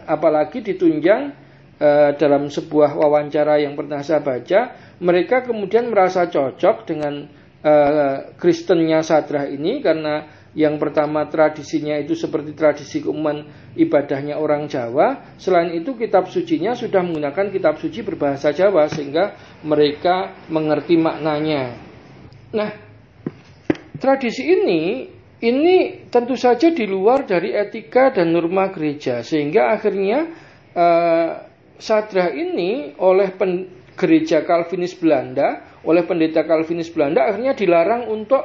apalagi 0.09 0.65
ditunjang 0.65 1.44
dalam 2.15 2.47
sebuah 2.47 2.95
wawancara 2.95 3.59
yang 3.59 3.75
pernah 3.75 3.99
saya 4.01 4.23
baca, 4.23 4.95
mereka 5.03 5.43
kemudian 5.43 5.91
merasa 5.91 6.31
cocok 6.31 6.77
dengan 6.87 7.27
e, 7.59 7.75
Kristennya 8.39 9.03
sadra 9.03 9.51
ini 9.51 9.83
karena 9.83 10.45
yang 10.55 10.79
pertama 10.79 11.27
tradisinya 11.27 11.99
itu 11.99 12.15
seperti 12.15 12.55
tradisi 12.55 13.03
keumuman 13.03 13.43
ibadahnya 13.75 14.39
orang 14.39 14.71
Jawa. 14.71 15.35
Selain 15.35 15.75
itu 15.75 15.99
kitab 15.99 16.31
sucinya 16.31 16.79
sudah 16.79 17.03
menggunakan 17.03 17.51
kitab 17.51 17.83
suci 17.83 18.07
berbahasa 18.07 18.55
Jawa 18.55 18.87
sehingga 18.87 19.35
mereka 19.67 20.47
mengerti 20.47 20.95
maknanya. 20.95 21.75
Nah, 22.55 22.71
tradisi 23.99 24.47
ini 24.47 25.11
ini 25.43 26.07
tentu 26.07 26.39
saja 26.39 26.71
di 26.71 26.87
luar 26.87 27.27
dari 27.27 27.51
etika 27.51 28.15
dan 28.15 28.31
norma 28.31 28.71
gereja 28.71 29.27
sehingga 29.27 29.75
akhirnya 29.75 30.31
uh, 30.71 31.54
sadra 31.79 32.31
ini 32.31 32.95
oleh 32.99 33.35
pen, 33.35 33.69
gereja 33.95 34.43
Calvinis 34.43 34.95
Belanda, 34.99 35.81
oleh 35.87 36.03
pendeta 36.03 36.43
Calvinis 36.43 36.91
Belanda 36.91 37.29
akhirnya 37.29 37.55
dilarang 37.55 38.11
untuk 38.11 38.43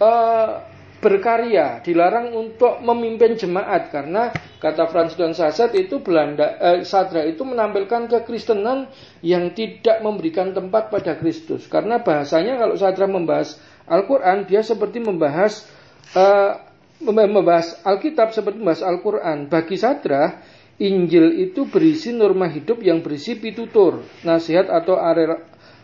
uh, 0.00 0.70
berkarya, 1.00 1.80
dilarang 1.80 2.36
untuk 2.36 2.78
memimpin 2.84 3.32
jemaat 3.34 3.88
karena 3.88 4.28
kata 4.60 4.84
Frans 4.92 5.16
dan 5.16 5.32
Sasat 5.32 5.72
itu 5.72 6.04
Belanda 6.04 6.60
eh, 6.60 6.84
Sadra 6.84 7.24
itu 7.24 7.40
menampilkan 7.40 8.04
kekristenan 8.04 8.84
yang 9.24 9.56
tidak 9.56 10.04
memberikan 10.04 10.52
tempat 10.52 10.92
pada 10.92 11.16
Kristus. 11.16 11.64
Karena 11.72 12.04
bahasanya 12.04 12.60
kalau 12.60 12.76
Sadra 12.76 13.08
membahas 13.08 13.56
Al-Qur'an 13.88 14.44
dia 14.44 14.60
seperti 14.60 15.00
membahas 15.00 15.64
eh, 16.12 16.52
membahas 17.00 17.80
Alkitab 17.80 18.36
seperti 18.36 18.60
membahas 18.60 18.84
Al-Qur'an. 18.84 19.48
Bagi 19.48 19.80
Sadra 19.80 20.36
Injil 20.80 21.36
itu 21.44 21.68
berisi 21.68 22.16
norma 22.16 22.48
hidup 22.48 22.80
yang 22.80 23.04
berisi 23.04 23.36
pitutur, 23.36 24.00
nasihat 24.24 24.72
atau 24.72 24.96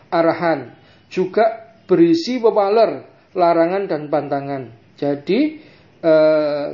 arahan. 0.09 0.73
Juga 1.07 1.77
berisi 1.85 2.41
pewaler, 2.41 3.05
larangan 3.37 3.85
dan 3.85 4.09
pantangan. 4.09 4.73
Jadi 4.97 5.61
eh, 6.01 6.67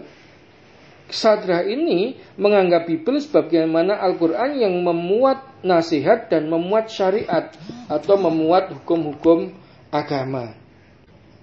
Sadra 1.13 1.61
ini 1.61 2.17
menganggap 2.41 2.89
Bible 2.89 3.21
sebagaimana 3.21 4.01
Al-Quran 4.01 4.57
yang 4.57 4.73
memuat 4.81 5.61
nasihat 5.61 6.25
dan 6.25 6.49
memuat 6.49 6.89
syariat 6.89 7.53
atau 7.85 8.17
memuat 8.17 8.73
hukum-hukum 8.81 9.53
agama. 9.93 10.57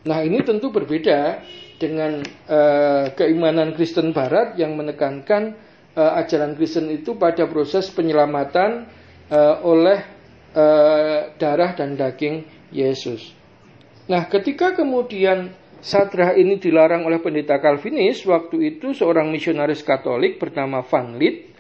Nah 0.03 0.27
ini 0.27 0.43
tentu 0.43 0.75
berbeda 0.75 1.45
dengan 1.79 2.19
uh, 2.51 3.15
keimanan 3.15 3.71
Kristen 3.79 4.11
Barat 4.11 4.59
yang 4.59 4.75
menekankan 4.75 5.55
uh, 5.97 6.21
ajaran 6.21 6.55
Kristen 6.59 6.91
itu 6.91 7.17
pada 7.17 7.47
proses 7.47 7.89
penyelamatan 7.91 8.87
uh, 9.31 9.65
oleh 9.65 9.99
uh, 10.55 11.33
darah 11.39 11.73
dan 11.75 11.95
daging 11.95 12.45
Yesus. 12.71 13.35
Nah 14.11 14.27
ketika 14.27 14.75
kemudian 14.75 15.55
Sadrah 15.81 16.37
ini 16.37 16.61
dilarang 16.61 17.09
oleh 17.09 17.25
pendeta 17.25 17.57
Calvinis. 17.57 18.21
Waktu 18.29 18.77
itu 18.77 18.93
seorang 18.93 19.33
misionaris 19.33 19.81
Katolik 19.81 20.37
bernama 20.37 20.85
Van 20.85 21.17
Lith 21.17 21.57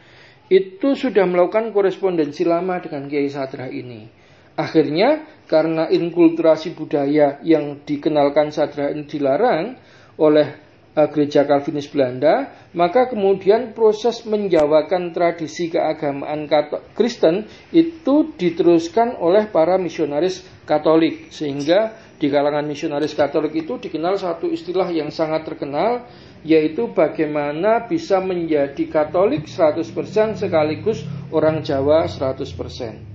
itu 0.53 0.93
sudah 0.93 1.25
melakukan 1.25 1.73
korespondensi 1.73 2.45
lama 2.45 2.77
dengan 2.85 3.09
Kiai 3.09 3.33
Sadrah 3.33 3.73
ini. 3.73 4.13
Akhirnya 4.61 5.25
karena 5.49 5.89
inkulturasi 5.89 6.77
budaya 6.77 7.41
yang 7.41 7.81
dikenalkan 7.81 8.53
Sadrah 8.53 8.93
ini 8.93 9.09
dilarang 9.09 9.81
oleh 10.21 10.70
gereja 10.95 11.47
Calvinis 11.47 11.87
Belanda, 11.87 12.51
maka 12.75 13.07
kemudian 13.07 13.71
proses 13.73 14.27
menjawakan 14.27 15.15
tradisi 15.15 15.71
keagamaan 15.71 16.51
Kristen 16.99 17.47
itu 17.71 18.35
diteruskan 18.35 19.15
oleh 19.23 19.47
para 19.49 19.79
misionaris 19.79 20.43
Katolik 20.67 21.31
sehingga 21.31 21.95
di 22.19 22.27
kalangan 22.29 22.67
misionaris 22.67 23.15
Katolik 23.15 23.55
itu 23.55 23.79
dikenal 23.79 24.19
satu 24.19 24.51
istilah 24.51 24.91
yang 24.91 25.15
sangat 25.15 25.47
terkenal 25.47 26.11
yaitu 26.43 26.91
bagaimana 26.91 27.87
bisa 27.87 28.19
menjadi 28.21 28.83
Katolik 28.91 29.47
100% 29.47 29.87
sekaligus 30.37 31.07
orang 31.31 31.63
Jawa 31.63 32.11
100%. 32.11 33.11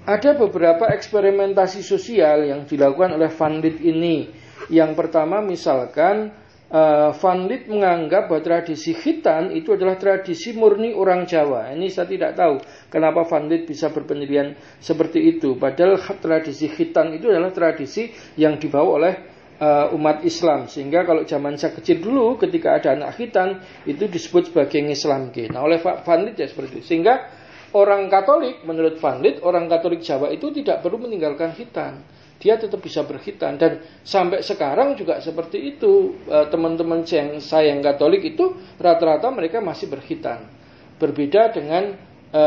Ada 0.00 0.32
beberapa 0.34 0.88
eksperimentasi 0.90 1.84
sosial 1.84 2.48
yang 2.48 2.64
dilakukan 2.64 3.14
oleh 3.14 3.30
Van 3.30 3.60
Lith 3.60 3.78
ini. 3.84 4.39
Yang 4.70 4.94
pertama 4.94 5.42
misalkan 5.42 6.30
uh, 6.70 7.10
Van 7.12 7.40
Lith 7.50 7.66
menganggap 7.66 8.30
bahwa 8.30 8.40
tradisi 8.40 8.94
khitan 8.94 9.50
itu 9.52 9.74
adalah 9.74 9.98
tradisi 9.98 10.54
murni 10.54 10.94
orang 10.94 11.26
Jawa. 11.26 11.74
Ini 11.74 11.90
saya 11.90 12.06
tidak 12.06 12.38
tahu 12.38 12.62
kenapa 12.88 13.26
Van 13.26 13.50
Lith 13.50 13.66
bisa 13.66 13.90
berpendirian 13.90 14.54
seperti 14.78 15.36
itu. 15.36 15.58
Padahal 15.58 15.98
tradisi 16.22 16.70
khitan 16.70 17.12
itu 17.18 17.28
adalah 17.28 17.50
tradisi 17.50 18.14
yang 18.38 18.56
dibawa 18.56 18.90
oleh 19.02 19.14
uh, 19.58 19.86
umat 19.98 20.22
Islam. 20.22 20.70
Sehingga 20.70 21.02
kalau 21.02 21.26
zaman 21.26 21.58
saya 21.58 21.74
kecil 21.74 21.98
dulu 22.00 22.38
ketika 22.38 22.78
ada 22.78 22.94
anak 22.94 23.18
khitan 23.18 23.60
itu 23.84 24.06
disebut 24.06 24.54
sebagai 24.54 24.80
Islam. 24.86 25.34
Nah 25.34 25.60
oleh 25.66 25.82
Van 25.82 26.20
Lith 26.22 26.38
ya 26.38 26.46
seperti 26.46 26.80
itu. 26.80 26.94
Sehingga 26.94 27.26
orang 27.74 28.06
Katolik 28.06 28.62
menurut 28.62 29.02
Van 29.02 29.18
Lith 29.18 29.42
orang 29.42 29.66
Katolik 29.66 30.00
Jawa 30.06 30.30
itu 30.30 30.54
tidak 30.54 30.82
perlu 30.82 31.02
meninggalkan 31.02 31.54
khitan 31.58 32.19
dia 32.40 32.56
tetap 32.56 32.80
bisa 32.80 33.04
berkhitan 33.04 33.60
dan 33.60 33.84
sampai 34.00 34.40
sekarang 34.40 34.96
juga 34.96 35.20
seperti 35.20 35.76
itu 35.76 36.16
e, 36.24 36.48
teman-teman 36.48 37.04
yang 37.04 37.36
saya 37.36 37.68
yang 37.68 37.84
Katolik 37.84 38.24
itu 38.24 38.56
rata-rata 38.80 39.28
mereka 39.28 39.60
masih 39.60 39.92
berkhitan 39.92 40.48
berbeda 40.96 41.52
dengan 41.52 42.00
e, 42.32 42.44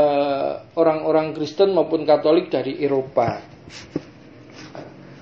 orang-orang 0.73 1.38
Kristen 1.38 1.77
maupun 1.77 2.09
Katolik 2.09 2.50
dari 2.50 2.81
Eropa. 2.81 3.38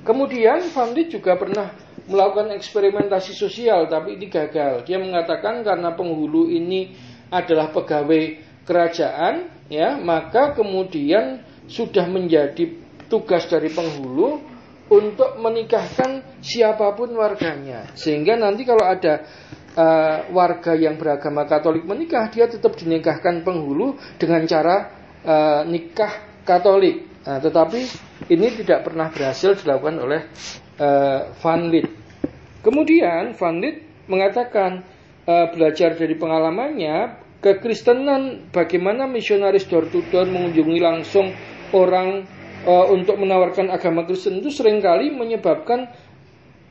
Kemudian 0.08 0.66
Fandi 0.72 1.12
juga 1.12 1.36
pernah 1.36 1.76
melakukan 2.08 2.56
eksperimentasi 2.56 3.36
sosial 3.36 3.92
tapi 3.92 4.16
ini 4.16 4.32
gagal. 4.32 4.88
Dia 4.88 4.98
mengatakan 4.98 5.68
karena 5.68 5.94
penghulu 5.94 6.48
ini 6.48 6.96
adalah 7.28 7.76
pegawai 7.76 8.40
kerajaan 8.64 9.68
ya, 9.68 10.00
maka 10.00 10.56
kemudian 10.56 11.44
sudah 11.68 12.08
menjadi 12.08 12.72
tugas 13.08 13.48
dari 13.48 13.68
penghulu 13.72 14.51
untuk 14.92 15.40
menikahkan 15.40 16.44
siapa 16.44 16.92
pun 17.00 17.16
warganya. 17.16 17.88
Sehingga 17.96 18.36
nanti 18.36 18.68
kalau 18.68 18.84
ada 18.84 19.24
uh, 19.80 20.28
warga 20.36 20.76
yang 20.76 21.00
beragama 21.00 21.48
Katolik 21.48 21.88
menikah, 21.88 22.28
dia 22.28 22.52
tetap 22.52 22.76
dinikahkan 22.76 23.48
penghulu 23.48 23.96
dengan 24.20 24.44
cara 24.44 24.92
uh, 25.24 25.62
nikah 25.64 26.44
Katolik. 26.44 27.08
Nah, 27.24 27.40
tetapi 27.40 27.80
ini 28.34 28.48
tidak 28.60 28.84
pernah 28.84 29.08
berhasil 29.08 29.56
dilakukan 29.56 29.96
oleh 30.02 30.22
uh, 30.82 31.32
Van 31.40 31.62
Lith. 31.72 31.92
Kemudian 32.60 33.38
Van 33.40 33.56
Lith 33.64 33.80
mengatakan 34.12 34.84
uh, 35.24 35.48
belajar 35.56 35.96
dari 35.96 36.20
pengalamannya 36.20 37.22
kekristenan 37.42 38.54
bagaimana 38.54 39.10
misionaris 39.10 39.66
door 39.66 39.90
to 39.90 40.04
door 40.14 40.30
mengunjungi 40.30 40.78
langsung 40.78 41.34
orang 41.74 42.41
uh, 42.66 42.86
untuk 42.92 43.18
menawarkan 43.18 43.70
agama 43.74 44.06
Kristen 44.06 44.42
itu 44.42 44.50
sering 44.54 44.82
kali 44.82 45.14
menyebabkan 45.14 45.90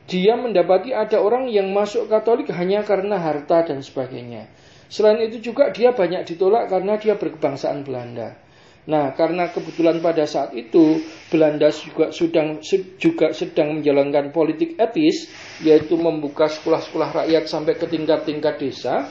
dia 0.09 0.35
mendapati 0.35 0.91
ada 0.91 1.23
orang 1.23 1.47
yang 1.47 1.71
masuk 1.71 2.11
Katolik 2.11 2.51
hanya 2.51 2.83
karena 2.83 3.15
harta 3.15 3.63
dan 3.63 3.79
sebagainya. 3.79 4.51
Selain 4.91 5.23
itu 5.23 5.39
juga 5.39 5.71
dia 5.71 5.95
banyak 5.95 6.27
ditolak 6.27 6.67
karena 6.67 6.99
dia 6.99 7.15
berkebangsaan 7.15 7.87
Belanda. 7.87 8.35
Nah, 8.81 9.13
karena 9.13 9.53
kebetulan 9.53 10.01
pada 10.01 10.25
saat 10.25 10.57
itu 10.57 10.99
Belanda 11.29 11.69
juga 11.69 12.09
sedang 12.09 12.59
juga 12.97 13.31
sedang 13.31 13.79
menjalankan 13.79 14.33
politik 14.33 14.75
etis, 14.75 15.29
yaitu 15.61 15.95
membuka 15.95 16.49
sekolah-sekolah 16.49 17.23
rakyat 17.23 17.45
sampai 17.45 17.77
ke 17.77 17.85
tingkat-tingkat 17.85 18.57
desa, 18.57 19.05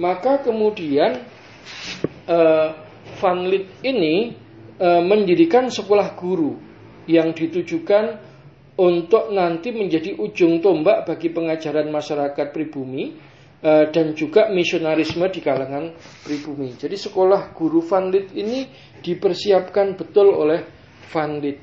maka 0.00 0.40
kemudian 0.40 1.20
uh, 2.26 2.68
Van 3.20 3.40
Lith 3.44 3.70
ini 3.84 4.43
e, 4.78 4.88
mendirikan 5.02 5.70
sekolah 5.70 6.14
guru 6.18 6.56
yang 7.06 7.36
ditujukan 7.36 8.32
untuk 8.74 9.30
nanti 9.30 9.70
menjadi 9.70 10.18
ujung 10.18 10.58
tombak 10.58 11.06
bagi 11.06 11.30
pengajaran 11.30 11.90
masyarakat 11.90 12.50
pribumi 12.50 13.14
e, 13.62 13.72
dan 13.90 14.16
juga 14.18 14.50
misionarisme 14.50 15.26
di 15.30 15.40
kalangan 15.42 15.94
pribumi. 16.24 16.74
Jadi 16.74 16.96
sekolah 16.98 17.54
guru 17.54 17.84
Van 17.84 18.10
Lith 18.10 18.34
ini 18.34 18.66
dipersiapkan 19.04 19.94
betul 19.94 20.32
oleh 20.32 20.60
Van 21.12 21.38
Lith. 21.38 21.62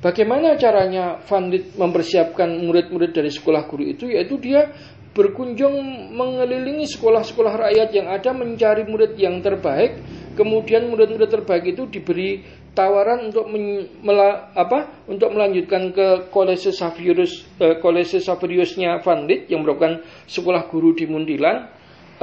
Bagaimana 0.00 0.56
caranya 0.56 1.20
Van 1.28 1.52
Lith 1.52 1.76
mempersiapkan 1.76 2.48
murid-murid 2.64 3.12
dari 3.12 3.28
sekolah 3.28 3.68
guru 3.68 3.84
itu? 3.84 4.08
Yaitu 4.08 4.40
dia 4.40 4.72
berkunjung 5.10 5.74
mengelilingi 6.14 6.86
sekolah-sekolah 6.86 7.68
rakyat 7.68 7.90
yang 7.90 8.06
ada 8.06 8.30
mencari 8.30 8.86
murid 8.86 9.18
yang 9.18 9.42
terbaik. 9.42 9.98
Kemudian 10.38 10.86
murid-murid 10.86 11.28
terbaik 11.28 11.74
itu 11.74 11.90
diberi 11.90 12.46
tawaran 12.72 13.28
untuk 13.28 13.50
men, 13.50 13.90
mela, 14.00 14.54
apa 14.54 15.04
untuk 15.10 15.34
melanjutkan 15.34 15.90
ke 15.90 16.30
Kolese 16.30 16.70
Saverius 16.70 17.44
eh, 17.58 17.76
Kolese 17.82 18.22
Saveriusnya 18.22 19.02
Van 19.02 19.26
Lith 19.26 19.50
yang 19.50 19.66
merupakan 19.66 20.00
sekolah 20.30 20.70
guru 20.70 20.94
di 20.94 21.10
Mundilan 21.10 21.66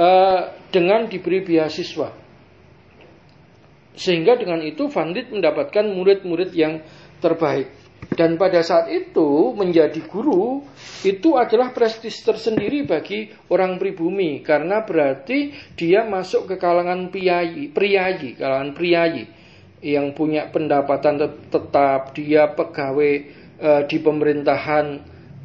eh, 0.00 0.40
dengan 0.72 1.04
diberi 1.06 1.44
beasiswa. 1.44 2.08
Sehingga 3.92 4.40
dengan 4.40 4.64
itu 4.64 4.88
Van 4.88 5.12
Lith 5.12 5.28
mendapatkan 5.28 5.84
murid-murid 5.92 6.56
yang 6.56 6.80
terbaik 7.20 7.68
dan 8.18 8.34
pada 8.34 8.64
saat 8.66 8.90
itu 8.90 9.54
menjadi 9.54 10.02
guru 10.10 10.64
itu 11.06 11.38
adalah 11.38 11.70
prestis 11.70 12.18
tersendiri 12.24 12.82
bagi 12.82 13.30
orang 13.46 13.78
pribumi. 13.78 14.42
Karena 14.42 14.82
berarti 14.82 15.54
dia 15.78 16.02
masuk 16.02 16.50
ke 16.50 16.54
kalangan 16.58 17.14
priayi, 17.14 17.70
priayi, 17.70 18.34
kalangan 18.34 18.74
priayi 18.74 19.22
yang 19.78 20.10
punya 20.18 20.50
pendapatan 20.50 21.22
tetap, 21.46 22.10
dia 22.14 22.50
pegawai 22.50 23.14
e, 23.54 23.70
di 23.86 23.98
pemerintahan 24.02 24.86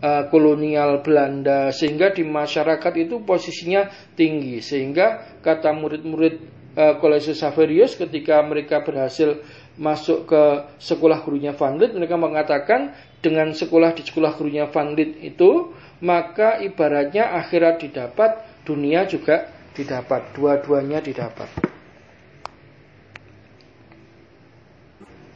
e, 0.02 0.10
kolonial 0.34 1.06
Belanda. 1.06 1.70
Sehingga 1.70 2.10
di 2.10 2.26
masyarakat 2.26 2.94
itu 2.98 3.22
posisinya 3.22 3.92
tinggi. 4.18 4.58
Sehingga 4.66 5.38
kata 5.46 5.70
murid-murid 5.78 6.36
e, 6.74 6.84
Kolese 6.98 7.38
Saverius 7.38 7.94
ketika 7.94 8.42
mereka 8.42 8.82
berhasil 8.82 9.38
masuk 9.74 10.30
ke 10.30 10.44
sekolah 10.78 11.26
gurunya 11.26 11.54
Van 11.58 11.82
Lith, 11.82 11.98
mereka 11.98 12.14
mengatakan 12.14 12.94
dengan 13.24 13.50
sekolah 13.56 13.98
di 13.98 14.06
sekolah 14.06 14.38
gurunya 14.38 14.70
Van 14.70 14.94
Lith 14.94 15.18
itu, 15.24 15.74
maka 16.04 16.62
ibaratnya 16.62 17.34
akhirat 17.42 17.82
didapat, 17.82 18.32
dunia 18.68 19.10
juga 19.10 19.50
didapat, 19.74 20.36
dua-duanya 20.38 21.02
didapat. 21.02 21.50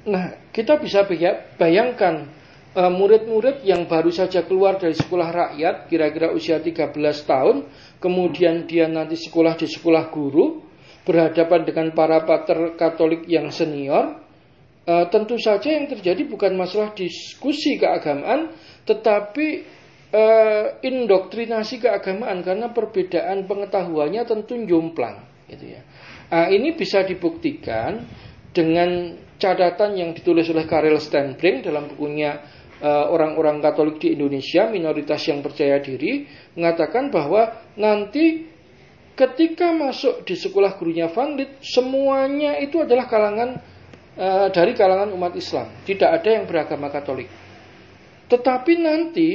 Nah, 0.07 0.39
kita 0.55 0.79
bisa 0.79 1.03
bayangkan 1.59 2.31
e, 2.71 2.81
murid-murid 2.87 3.65
yang 3.67 3.89
baru 3.91 4.07
saja 4.07 4.45
keluar 4.45 4.79
dari 4.79 4.95
sekolah 4.95 5.29
rakyat, 5.33 5.91
kira-kira 5.91 6.31
usia 6.31 6.63
13 6.63 6.95
tahun, 7.27 7.67
kemudian 7.99 8.69
dia 8.69 8.87
nanti 8.87 9.19
sekolah 9.19 9.59
di 9.59 9.67
sekolah 9.67 10.07
guru, 10.07 10.63
berhadapan 11.03 11.63
dengan 11.67 11.87
para 11.91 12.23
pater 12.23 12.75
Katolik 12.79 13.27
yang 13.27 13.51
senior, 13.51 14.26
Uh, 14.87 15.03
tentu 15.11 15.35
saja 15.35 15.67
yang 15.67 15.91
terjadi 15.91 16.23
bukan 16.31 16.55
masalah 16.55 16.95
diskusi 16.95 17.75
keagamaan, 17.75 18.55
tetapi 18.87 19.67
uh, 20.15 20.79
indoktrinasi 20.79 21.83
keagamaan 21.83 22.39
karena 22.39 22.71
perbedaan 22.71 23.43
pengetahuannya 23.43 24.23
tentu 24.23 24.55
jomplang 24.63 25.27
gitu 25.51 25.75
ya. 25.75 25.83
Nah, 26.31 26.47
ini 26.47 26.71
bisa 26.71 27.03
dibuktikan 27.03 28.07
dengan 28.55 29.19
catatan 29.35 29.99
yang 29.99 30.15
ditulis 30.15 30.47
oleh 30.47 30.63
Karel 30.63 31.03
Stenbrink 31.03 31.67
dalam 31.67 31.91
bukunya 31.91 32.39
orang-orang 32.81 33.57
Katolik 33.57 33.97
di 33.97 34.13
Indonesia 34.13 34.69
minoritas 34.69 35.25
yang 35.25 35.41
percaya 35.41 35.81
diri 35.81 36.29
mengatakan 36.53 37.09
bahwa 37.09 37.73
nanti 37.73 38.45
ketika 39.17 39.73
masuk 39.73 40.21
di 40.29 40.37
sekolah 40.37 40.77
gurunya 40.77 41.09
Van 41.09 41.33
Lith 41.33 41.57
semuanya 41.65 42.61
itu 42.61 42.77
adalah 42.77 43.09
kalangan 43.09 43.57
uh, 44.17 44.49
dari 44.51 44.73
kalangan 44.73 45.13
umat 45.13 45.33
Islam 45.37 45.71
tidak 45.85 46.21
ada 46.21 46.29
yang 46.41 46.45
beragama 46.49 46.89
Katolik 46.91 47.29
tetapi 48.27 48.73
nanti 48.81 49.29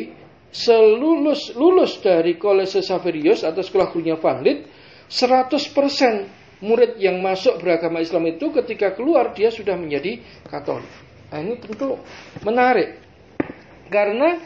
selulus 0.53 1.57
lulus 1.57 1.97
dari 2.05 2.37
Kolese 2.37 2.85
Saverius 2.85 3.41
atau 3.41 3.65
sekolah 3.65 3.89
gurunya 3.89 4.21
Van 4.21 4.45
Lith 4.45 4.69
100% 5.09 6.61
murid 6.63 6.97
yang 6.97 7.19
masuk 7.21 7.59
beragama 7.59 8.01
Islam 8.01 8.33
itu 8.33 8.49
ketika 8.55 8.95
keluar 8.95 9.35
dia 9.37 9.51
sudah 9.51 9.75
menjadi 9.77 10.23
Katolik. 10.47 10.89
Nah, 11.29 11.41
ini 11.43 11.59
tentu 11.59 11.99
menarik. 12.47 13.03
Karena 13.93 14.41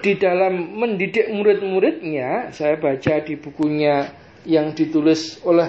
di 0.00 0.16
dalam 0.16 0.76
mendidik 0.78 1.28
murid-muridnya, 1.28 2.54
saya 2.54 2.78
baca 2.78 3.14
di 3.20 3.34
bukunya 3.36 4.08
yang 4.46 4.72
ditulis 4.72 5.42
oleh 5.42 5.68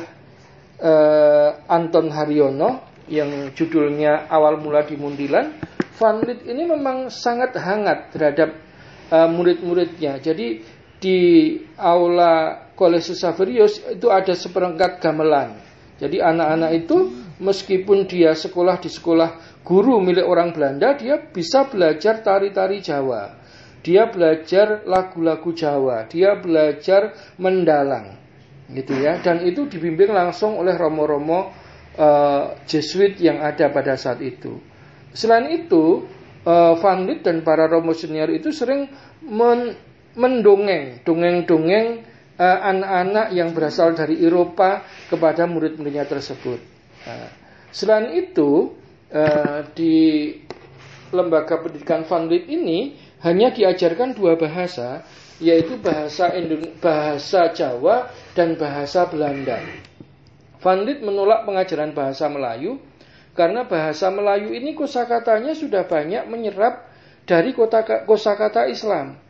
uh, 0.79 1.49
Anton 1.65 2.13
Haryono 2.13 2.86
yang 3.07 3.55
judulnya 3.55 4.27
Awal 4.27 4.59
Mula 4.59 4.83
di 4.83 4.95
Mundilan, 4.99 5.55
Van 5.97 6.17
Lith 6.21 6.45
ini 6.45 6.63
memang 6.67 7.09
sangat 7.09 7.57
hangat 7.57 8.13
terhadap 8.13 8.49
uh, 9.09 9.27
murid-muridnya. 9.31 10.21
Jadi 10.21 10.61
di 10.97 11.19
aula 11.77 12.67
Kolese 12.77 13.17
Saverius 13.17 13.81
itu 13.89 14.09
ada 14.09 14.33
seperangkat 14.33 15.01
gamelan 15.01 15.67
jadi 15.97 16.21
anak-anak 16.21 16.71
itu 16.85 16.97
meskipun 17.41 18.05
dia 18.05 18.37
sekolah 18.37 18.77
di 18.77 18.89
sekolah 18.89 19.61
guru 19.65 19.97
milik 19.97 20.25
orang 20.25 20.53
Belanda, 20.53 20.93
dia 20.93 21.17
bisa 21.17 21.65
belajar 21.65 22.21
tari-tari 22.21 22.79
Jawa. 22.85 23.33
Dia 23.81 24.09
belajar 24.09 24.85
lagu-lagu 24.85 25.49
Jawa, 25.53 26.05
dia 26.05 26.37
belajar 26.37 27.17
mendalang. 27.41 28.13
Gitu 28.69 28.93
ya. 28.93 29.17
Dan 29.25 29.41
itu 29.41 29.65
dibimbing 29.65 30.13
langsung 30.13 30.61
oleh 30.61 30.77
romo-romo 30.77 31.49
uh, 31.97 32.55
Jesuit 32.69 33.17
yang 33.19 33.41
ada 33.43 33.73
pada 33.73 33.97
saat 33.97 34.21
itu. 34.21 34.61
Selain 35.11 35.49
itu, 35.49 36.05
uh, 36.45 36.73
Van 36.77 37.03
Lith 37.03 37.25
dan 37.25 37.41
para 37.41 37.65
romo 37.65 37.91
senior 37.91 38.29
itu 38.29 38.53
sering 38.53 38.87
men 39.25 39.75
mendongeng, 40.17 41.05
dongeng-dongeng 41.05 42.07
Eh, 42.37 42.45
anak-anak 42.45 43.33
yang 43.33 43.49
berasal 43.49 43.97
dari 43.97 44.21
Eropa 44.21 44.85
kepada 45.09 45.49
murid-muridnya 45.49 46.05
tersebut. 46.05 46.61
Nah, 47.09 47.33
selain 47.73 48.13
itu 48.13 48.77
uh, 49.09 49.65
di 49.73 50.37
lembaga 51.09 51.57
pendidikan 51.57 52.05
Van 52.05 52.29
Lith 52.29 52.45
ini 52.45 52.93
hanya 53.25 53.49
diajarkan 53.49 54.13
dua 54.13 54.37
bahasa, 54.37 55.01
yaitu 55.41 55.81
bahasa 55.81 56.29
Indon 56.37 56.77
bahasa 56.77 57.49
Jawa 57.57 58.13
dan 58.37 58.53
bahasa 58.53 59.09
Belanda. 59.09 59.57
Van 60.57 60.81
Lith 60.81 61.05
menolak 61.05 61.45
pengajaran 61.45 61.93
bahasa 61.93 62.25
Melayu 62.25 62.81
karena 63.37 63.69
bahasa 63.69 64.09
Melayu 64.09 64.49
ini 64.49 64.73
kosakatanya 64.73 65.53
sudah 65.53 65.85
banyak 65.85 66.25
menyerap 66.25 66.89
dari 67.29 67.53
kosakata 68.07 68.65
Islam. 68.65 69.21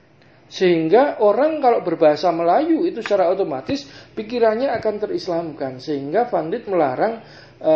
Sehingga 0.47 1.19
orang 1.19 1.59
kalau 1.59 1.83
berbahasa 1.83 2.31
Melayu 2.31 2.87
itu 2.87 3.03
secara 3.03 3.27
otomatis 3.27 3.83
pikirannya 4.15 4.71
akan 4.79 4.95
terislamkan. 5.03 5.83
Sehingga 5.83 6.31
Van 6.31 6.47
Lith 6.47 6.71
melarang 6.71 7.19
e, 7.59 7.73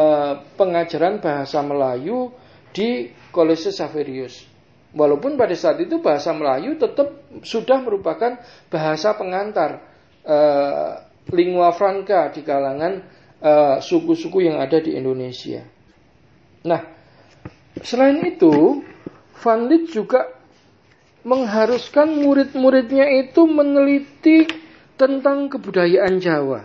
pengajaran 0.55 1.19
bahasa 1.19 1.59
Melayu 1.59 2.31
di 2.71 3.11
Kolese 3.35 3.75
Saverius. 3.75 4.47
Walaupun 4.95 5.35
pada 5.35 5.51
saat 5.51 5.83
itu 5.83 5.99
bahasa 5.99 6.31
Melayu 6.31 6.79
tetap 6.79 7.11
sudah 7.43 7.83
merupakan 7.83 8.39
bahasa 8.71 9.19
pengantar 9.19 9.83
e, 10.23 10.37
lingua 11.35 11.75
franca 11.75 12.31
di 12.31 12.39
kalangan 12.39 13.03
eh, 13.41 13.75
suku-suku 13.81 14.45
yang 14.45 14.61
ada 14.61 14.77
di 14.77 14.95
Indonesia. 14.95 15.65
Nah, 16.61 16.81
selain 17.81 18.21
itu, 18.23 18.85
Van 19.41 19.65
Lith 19.65 19.89
juga 19.89 20.29
mengharuskan 21.25 22.21
murid-muridnya 22.21 23.05
itu 23.25 23.45
meneliti 23.45 24.45
tentang 24.97 25.49
kebudayaan 25.49 26.21
Jawa. 26.21 26.61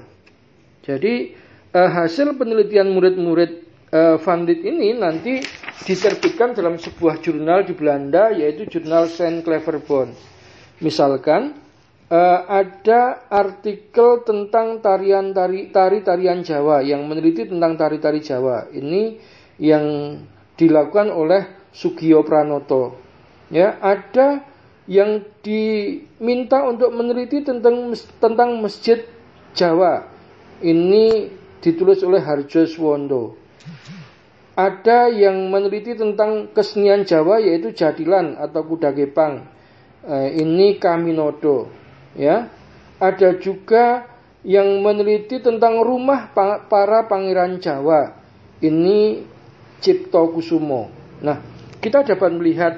Jadi 0.85 1.33
eh, 1.73 1.91
hasil 1.91 2.37
penelitian 2.37 2.93
murid-murid 2.93 3.51
eh, 3.93 4.17
Van 4.21 4.45
Dit 4.45 4.61
ini 4.65 4.97
nanti 4.97 5.41
diterbitkan 5.85 6.57
dalam 6.57 6.81
sebuah 6.81 7.21
jurnal 7.21 7.65
di 7.65 7.73
Belanda 7.77 8.33
yaitu 8.33 8.69
jurnal 8.69 9.09
Saint 9.09 9.45
Cleverbond. 9.45 10.13
Misalkan 10.81 11.57
eh, 12.11 12.41
ada 12.47 13.27
artikel 13.31 14.23
tentang 14.23 14.83
tarian 14.83 15.31
tari 15.31 15.71
tari 15.71 16.03
tarian 16.03 16.43
Jawa 16.43 16.83
yang 16.83 17.07
meneliti 17.07 17.47
tentang 17.47 17.75
tari-tari 17.75 18.23
Jawa. 18.23 18.71
Ini 18.71 19.03
yang 19.63 19.85
dilakukan 20.57 21.11
oleh 21.13 21.71
Sugio 21.73 22.25
Pranoto. 22.27 22.99
Ya 23.53 23.79
ada 23.79 24.43
yang 24.87 25.23
diminta 25.43 26.63
untuk 26.67 26.95
meneliti 26.95 27.43
tentang 27.43 27.95
tentang 28.19 28.59
masjid 28.59 29.07
Jawa. 29.55 30.09
Ini 30.63 31.31
ditulis 31.61 32.01
oleh 32.01 32.23
Harjo 32.23 32.65
Swondo 32.65 33.47
ada 34.57 35.13
yang 35.13 35.53
meneliti 35.53 35.93
tentang 35.93 36.49
kesenian 36.57 37.05
Jawa 37.05 37.45
yaitu 37.45 37.77
jadilan 37.77 38.41
atau 38.41 38.65
kuda 38.65 38.97
gepang. 38.97 39.45
Eh, 40.09 40.41
ini 40.41 40.81
Kaminodo 40.81 41.86
ya. 42.17 42.49
Ada 42.97 43.37
juga 43.37 44.09
yang 44.41 44.81
meneliti 44.81 45.39
tentang 45.39 45.85
rumah 45.85 46.33
para 46.67 47.05
pangeran 47.05 47.61
Jawa. 47.61 48.17
Ini 48.59 49.21
Cipto 49.85 50.33
Kusumo. 50.33 50.89
Nah 51.21 51.39
kita 51.79 52.03
dapat 52.03 52.31
melihat 52.33 52.75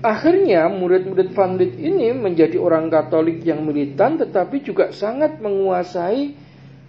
Akhirnya 0.00 0.64
murid-murid 0.72 1.36
Van 1.36 1.60
Lith 1.60 1.76
ini 1.76 2.08
menjadi 2.16 2.56
orang 2.56 2.88
Katolik 2.88 3.44
yang 3.44 3.60
militan 3.68 4.16
tetapi 4.16 4.64
juga 4.64 4.96
sangat 4.96 5.44
menguasai 5.44 6.32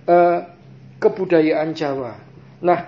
uh, 0.08 0.40
kebudayaan 0.96 1.76
Jawa. 1.76 2.16
Nah, 2.64 2.88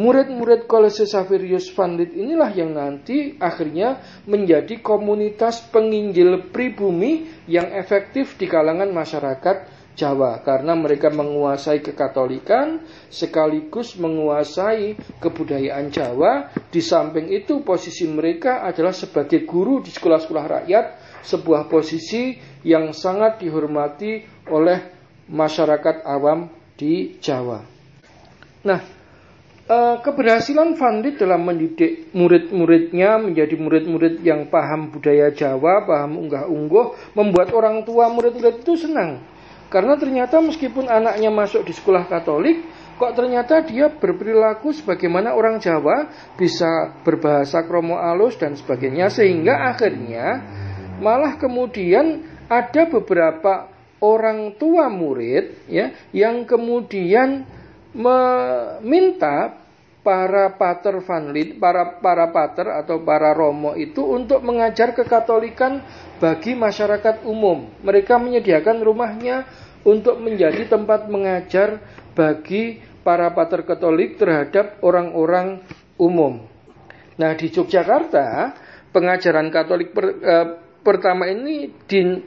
murid-murid 0.00 0.64
Kolese 0.64 1.04
Saverius 1.04 1.68
Van 1.76 1.92
Lith 2.00 2.16
inilah 2.16 2.48
yang 2.56 2.72
nanti 2.72 3.36
akhirnya 3.36 4.00
menjadi 4.24 4.80
komunitas 4.80 5.68
penginjil 5.68 6.48
pribumi 6.48 7.28
yang 7.44 7.68
efektif 7.76 8.40
di 8.40 8.48
kalangan 8.48 8.88
masyarakat 8.88 9.76
Jawa 10.00 10.40
karena 10.40 10.72
mereka 10.72 11.12
menguasai 11.12 11.84
kekatolikan 11.84 12.80
sekaligus 13.12 14.00
menguasai 14.00 14.96
kebudayaan 15.20 15.92
Jawa 15.92 16.48
di 16.72 16.80
samping 16.80 17.28
itu 17.28 17.60
posisi 17.60 18.08
mereka 18.08 18.64
adalah 18.64 18.96
sebagai 18.96 19.44
guru 19.44 19.84
di 19.84 19.92
sekolah-sekolah 19.92 20.46
rakyat 20.64 20.84
sebuah 21.20 21.68
posisi 21.68 22.40
yang 22.64 22.96
sangat 22.96 23.44
dihormati 23.44 24.24
oleh 24.48 24.78
masyarakat 25.28 26.08
awam 26.08 26.48
di 26.80 27.20
Jawa. 27.20 27.60
Nah, 28.64 28.99
keberhasilan 30.02 30.74
Van 30.74 30.98
Lith 30.98 31.22
dalam 31.22 31.46
mendidik 31.46 32.10
murid-muridnya 32.10 33.22
menjadi 33.22 33.54
murid-murid 33.54 34.18
yang 34.26 34.50
paham 34.50 34.90
budaya 34.90 35.30
Jawa, 35.30 35.86
paham 35.86 36.26
unggah-ungguh, 36.26 37.14
membuat 37.14 37.54
orang 37.54 37.86
tua 37.86 38.10
murid-murid 38.10 38.66
itu 38.66 38.74
senang. 38.74 39.22
Karena 39.70 39.94
ternyata 39.94 40.42
meskipun 40.42 40.90
anaknya 40.90 41.30
masuk 41.30 41.62
di 41.62 41.70
sekolah 41.70 42.10
Katolik, 42.10 42.66
kok 42.98 43.14
ternyata 43.14 43.62
dia 43.62 43.86
berperilaku 43.86 44.74
sebagaimana 44.74 45.38
orang 45.38 45.62
Jawa, 45.62 46.10
bisa 46.34 46.98
berbahasa 47.06 47.62
kromo 47.62 47.94
alus 47.94 48.34
dan 48.42 48.58
sebagainya 48.58 49.06
sehingga 49.06 49.70
akhirnya 49.70 50.42
malah 50.98 51.38
kemudian 51.38 52.26
ada 52.50 52.90
beberapa 52.90 53.70
orang 54.02 54.58
tua 54.58 54.90
murid 54.90 55.70
ya 55.70 55.94
yang 56.10 56.42
kemudian 56.42 57.46
meminta 57.94 59.59
para 60.10 60.58
pater 60.58 60.98
van 61.06 61.30
Lid, 61.30 61.62
para 61.62 62.02
para 62.02 62.34
pater 62.34 62.66
atau 62.66 62.98
para 63.06 63.30
romo 63.30 63.78
itu 63.78 64.02
untuk 64.02 64.42
mengajar 64.42 64.90
kekatolikan 64.90 65.86
bagi 66.18 66.58
masyarakat 66.58 67.22
umum. 67.22 67.70
Mereka 67.86 68.18
menyediakan 68.18 68.82
rumahnya 68.82 69.46
untuk 69.86 70.18
menjadi 70.18 70.66
tempat 70.66 71.06
mengajar 71.06 71.78
bagi 72.18 72.82
para 73.06 73.30
pater 73.30 73.62
Katolik 73.62 74.18
terhadap 74.18 74.82
orang-orang 74.82 75.62
umum. 75.94 76.42
Nah, 77.14 77.30
di 77.38 77.46
Yogyakarta, 77.46 78.58
pengajaran 78.90 79.46
Katolik 79.54 79.94
per, 79.94 80.06
eh, 80.10 80.46
pertama 80.82 81.30
ini 81.30 81.70
di 81.86 82.18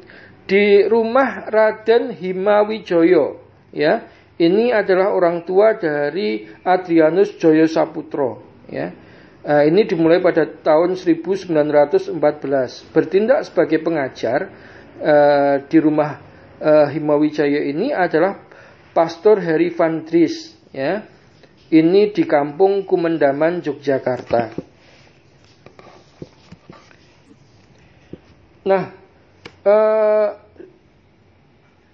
di 0.47 0.87
rumah 0.87 1.51
Raden 1.51 2.15
Himawijoyo 2.15 3.43
ya 3.75 4.07
ini 4.41 4.73
adalah 4.73 5.13
orang 5.13 5.45
tua 5.45 5.77
dari 5.77 6.49
Adrianus 6.65 7.37
Joyo 7.37 7.69
Saputro 7.69 8.41
ya. 8.65 8.89
Uh, 9.43 9.67
ini 9.67 9.83
dimulai 9.83 10.23
pada 10.23 10.47
tahun 10.47 10.95
1914 10.95 11.51
bertindak 12.95 13.43
sebagai 13.43 13.83
pengajar 13.83 14.47
uh, 15.03 15.59
di 15.67 15.77
rumah 15.83 16.23
uh, 16.63 16.87
Himawijaya 16.87 17.67
ini 17.67 17.91
adalah 17.91 18.39
Pastor 18.95 19.43
Harry 19.43 19.69
Van 19.75 20.07
Dries 20.07 20.55
ya. 20.71 21.03
Ini 21.73 22.13
di 22.13 22.23
kampung 22.23 22.85
Kumendaman 22.87 23.59
Yogyakarta. 23.59 24.55
Nah 28.63 28.83
uh, 29.67 30.27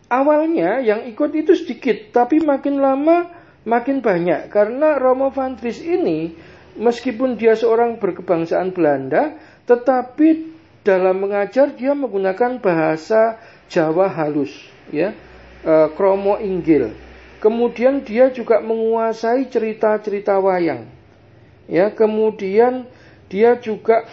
awalnya 0.10 0.82
yang 0.82 1.06
ikut 1.08 1.32
itu 1.38 1.54
sedikit, 1.56 2.12
tapi 2.12 2.42
makin 2.42 2.82
lama 2.82 3.30
makin 3.64 4.02
banyak 4.02 4.50
karena 4.50 4.98
Romo 4.98 5.30
van 5.30 5.56
Dries 5.56 5.80
ini 5.80 6.34
meskipun 6.80 7.38
dia 7.38 7.54
seorang 7.54 8.02
berkebangsaan 8.02 8.74
Belanda, 8.74 9.38
tetapi 9.70 10.58
dalam 10.82 11.22
mengajar 11.22 11.76
dia 11.76 11.94
menggunakan 11.94 12.58
bahasa 12.58 13.38
Jawa 13.70 14.10
halus, 14.10 14.50
ya, 14.90 15.14
e, 15.62 15.74
kromo 15.94 16.42
inggil. 16.42 16.90
Kemudian 17.40 18.02
dia 18.04 18.34
juga 18.34 18.60
menguasai 18.60 19.48
cerita-cerita 19.48 20.42
wayang. 20.42 20.90
Ya, 21.70 21.94
kemudian 21.94 22.90
dia 23.30 23.56
juga 23.62 24.10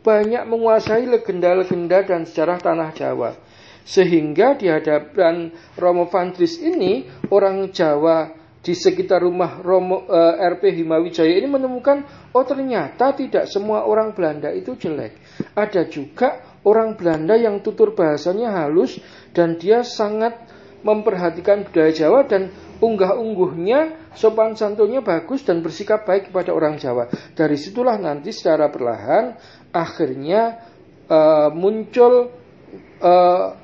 banyak 0.00 0.46
menguasai 0.46 1.04
legenda-legenda 1.04 2.06
dan 2.06 2.24
sejarah 2.24 2.62
tanah 2.62 2.94
Jawa. 2.94 3.36
Sehingga 3.84 4.54
di 4.54 4.70
hadapan 4.70 5.50
Romo 5.76 6.06
Fantris 6.06 6.60
ini, 6.60 7.06
orang 7.32 7.72
Jawa 7.74 8.40
di 8.60 8.76
sekitar 8.76 9.24
rumah 9.24 9.64
Romo 9.64 10.04
eh, 10.04 10.36
RP 10.52 10.76
Himawijaya 10.84 11.32
ini 11.32 11.48
menemukan, 11.48 12.04
oh 12.36 12.44
ternyata 12.44 13.16
tidak 13.16 13.48
semua 13.48 13.88
orang 13.88 14.12
Belanda 14.12 14.52
itu 14.52 14.76
jelek. 14.76 15.16
Ada 15.56 15.88
juga 15.88 16.60
orang 16.68 16.92
Belanda 16.96 17.40
yang 17.40 17.64
tutur 17.64 17.96
bahasanya 17.96 18.52
halus 18.52 19.00
dan 19.32 19.56
dia 19.56 19.80
sangat 19.80 20.36
memperhatikan 20.80 21.64
budaya 21.68 21.92
Jawa 21.92 22.24
dan 22.24 22.52
unggah-ungguhnya, 22.80 24.12
sopan 24.16 24.56
santunnya 24.56 25.04
bagus 25.04 25.44
dan 25.44 25.60
bersikap 25.60 26.08
baik 26.08 26.32
kepada 26.32 26.56
orang 26.56 26.80
Jawa. 26.80 27.08
Dari 27.36 27.56
situlah 27.60 28.00
nanti 28.00 28.32
secara 28.32 28.72
perlahan 28.72 29.36
akhirnya 29.72 30.64
uh, 31.08 31.52
muncul 31.52 32.32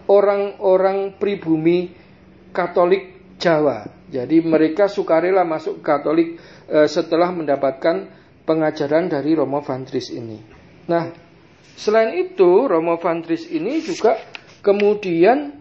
orang-orang 0.08 0.98
uh, 1.10 1.14
pribumi 1.16 1.92
Katolik 2.50 3.36
Jawa. 3.36 3.84
Jadi 4.06 4.40
mereka 4.40 4.86
sukarela 4.86 5.42
masuk 5.42 5.82
Katolik 5.82 6.38
uh, 6.70 6.88
setelah 6.88 7.34
mendapatkan 7.34 8.08
pengajaran 8.46 9.10
dari 9.10 9.34
Romo 9.34 9.60
Vantris 9.60 10.14
ini. 10.14 10.38
Nah, 10.86 11.10
selain 11.74 12.14
itu 12.14 12.70
Romo 12.70 12.96
Vantris 12.96 13.50
ini 13.50 13.82
juga 13.82 14.16
kemudian 14.62 15.58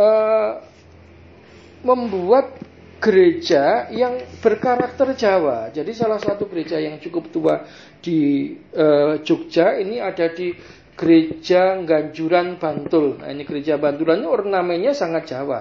uh, 0.00 0.52
membuat 1.84 2.58
gereja 3.02 3.90
yang 3.90 4.22
berkarakter 4.38 5.18
Jawa. 5.18 5.74
Jadi 5.74 5.90
salah 5.90 6.22
satu 6.22 6.46
gereja 6.46 6.78
yang 6.78 7.02
cukup 7.02 7.34
tua 7.34 7.66
di 7.98 8.54
uh, 8.78 9.18
Jogja 9.26 9.74
ini 9.82 9.98
ada 9.98 10.30
di 10.30 10.54
gereja 10.96 11.80
Ganjuran 11.82 12.60
Bantul. 12.60 13.20
Nah, 13.20 13.32
ini 13.32 13.42
gereja 13.48 13.80
Bantulan 13.80 14.20
ini 14.22 14.28
ornamennya 14.28 14.92
sangat 14.92 15.32
Jawa. 15.32 15.60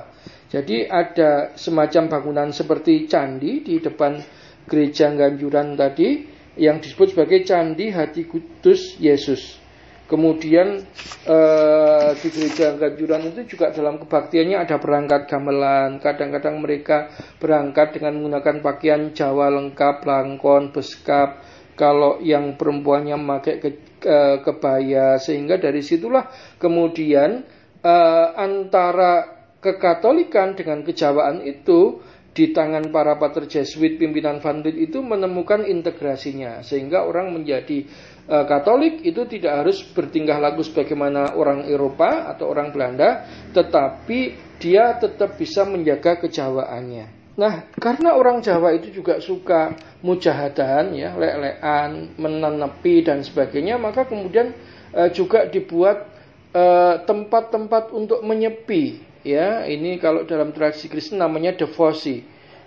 Jadi 0.52 0.84
ada 0.84 1.56
semacam 1.56 2.12
bangunan 2.12 2.50
seperti 2.52 3.08
candi 3.08 3.64
di 3.64 3.80
depan 3.80 4.20
gereja 4.68 5.08
Ganjuran 5.16 5.80
tadi 5.80 6.28
yang 6.60 6.84
disebut 6.84 7.16
sebagai 7.16 7.48
Candi 7.48 7.88
Hati 7.88 8.28
Kudus 8.28 9.00
Yesus. 9.00 9.64
Kemudian 10.12 10.84
eh, 11.24 12.10
di 12.20 12.28
gereja 12.36 12.76
Ganjuran 12.76 13.32
itu 13.32 13.56
juga 13.56 13.72
dalam 13.72 13.96
kebaktiannya 14.04 14.60
ada 14.60 14.76
perangkat 14.76 15.32
gamelan. 15.32 16.04
Kadang-kadang 16.04 16.60
mereka 16.60 17.08
berangkat 17.40 17.96
dengan 17.96 18.20
menggunakan 18.20 18.60
pakaian 18.60 19.16
Jawa 19.16 19.48
lengkap, 19.56 20.04
langkon, 20.04 20.76
beskap. 20.76 21.40
Kalau 21.80 22.20
yang 22.20 22.60
perempuannya 22.60 23.16
memakai 23.16 23.64
ke, 24.02 24.10
ke, 24.10 24.20
kebaya, 24.42 25.22
sehingga 25.22 25.62
dari 25.62 25.86
situlah 25.86 26.28
kemudian 26.58 27.46
eh, 27.86 28.28
antara 28.34 29.46
kekatolikan 29.62 30.58
dengan 30.58 30.82
kejawaan 30.82 31.46
itu 31.46 32.02
di 32.32 32.56
tangan 32.56 32.90
para 32.90 33.20
pater 33.20 33.46
Jesuit 33.46 34.00
pimpinan 34.00 34.40
Van 34.42 34.64
itu 34.64 35.04
menemukan 35.04 35.68
integrasinya 35.68 36.64
sehingga 36.64 37.04
orang 37.04 37.36
menjadi 37.36 37.86
Eh, 38.32 38.46
Katolik 38.48 39.04
itu 39.04 39.28
tidak 39.28 39.66
harus 39.66 39.82
bertingkah 39.82 40.40
laku 40.40 40.64
sebagaimana 40.64 41.36
orang 41.36 41.68
Eropa 41.68 42.32
atau 42.32 42.48
orang 42.48 42.72
Belanda, 42.72 43.28
tetapi 43.52 44.38
dia 44.56 44.96
tetap 44.96 45.36
bisa 45.36 45.68
menjaga 45.68 46.16
kejawaannya. 46.22 47.21
Nah, 47.32 47.64
karena 47.80 48.12
orang 48.20 48.44
Jawa 48.44 48.76
itu 48.76 48.92
juga 48.92 49.24
suka 49.24 49.72
mujahadan, 50.04 50.92
ya, 50.92 51.16
lelean, 51.16 52.12
menenepi 52.20 53.08
dan 53.08 53.24
sebagainya, 53.24 53.80
maka 53.80 54.04
kemudian 54.04 54.52
uh, 54.92 55.08
juga 55.10 55.48
dibuat 55.48 56.12
eh, 56.52 56.96
tempat-tempat 57.08 57.96
untuk 57.96 58.20
menyepi, 58.28 59.00
ya. 59.24 59.64
Ini 59.64 59.96
kalau 60.04 60.28
dalam 60.28 60.52
tradisi 60.52 60.92
Kristen 60.92 61.24
namanya 61.24 61.56
devosi, 61.56 62.20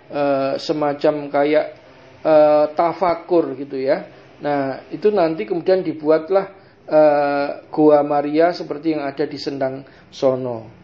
uh, 0.09 0.57
semacam 0.57 1.29
kayak 1.29 1.65
uh, 2.25 2.65
tafakur 2.73 3.53
gitu 3.53 3.77
ya 3.77 4.05
Nah, 4.35 4.83
itu 4.91 5.07
nanti 5.15 5.47
kemudian 5.47 5.79
dibuatlah 5.79 6.51
uh, 6.91 7.63
Goa 7.71 8.03
Maria 8.03 8.51
seperti 8.51 8.91
yang 8.91 9.07
ada 9.07 9.23
di 9.23 9.39
Sendang 9.39 9.87
Sono. 10.11 10.83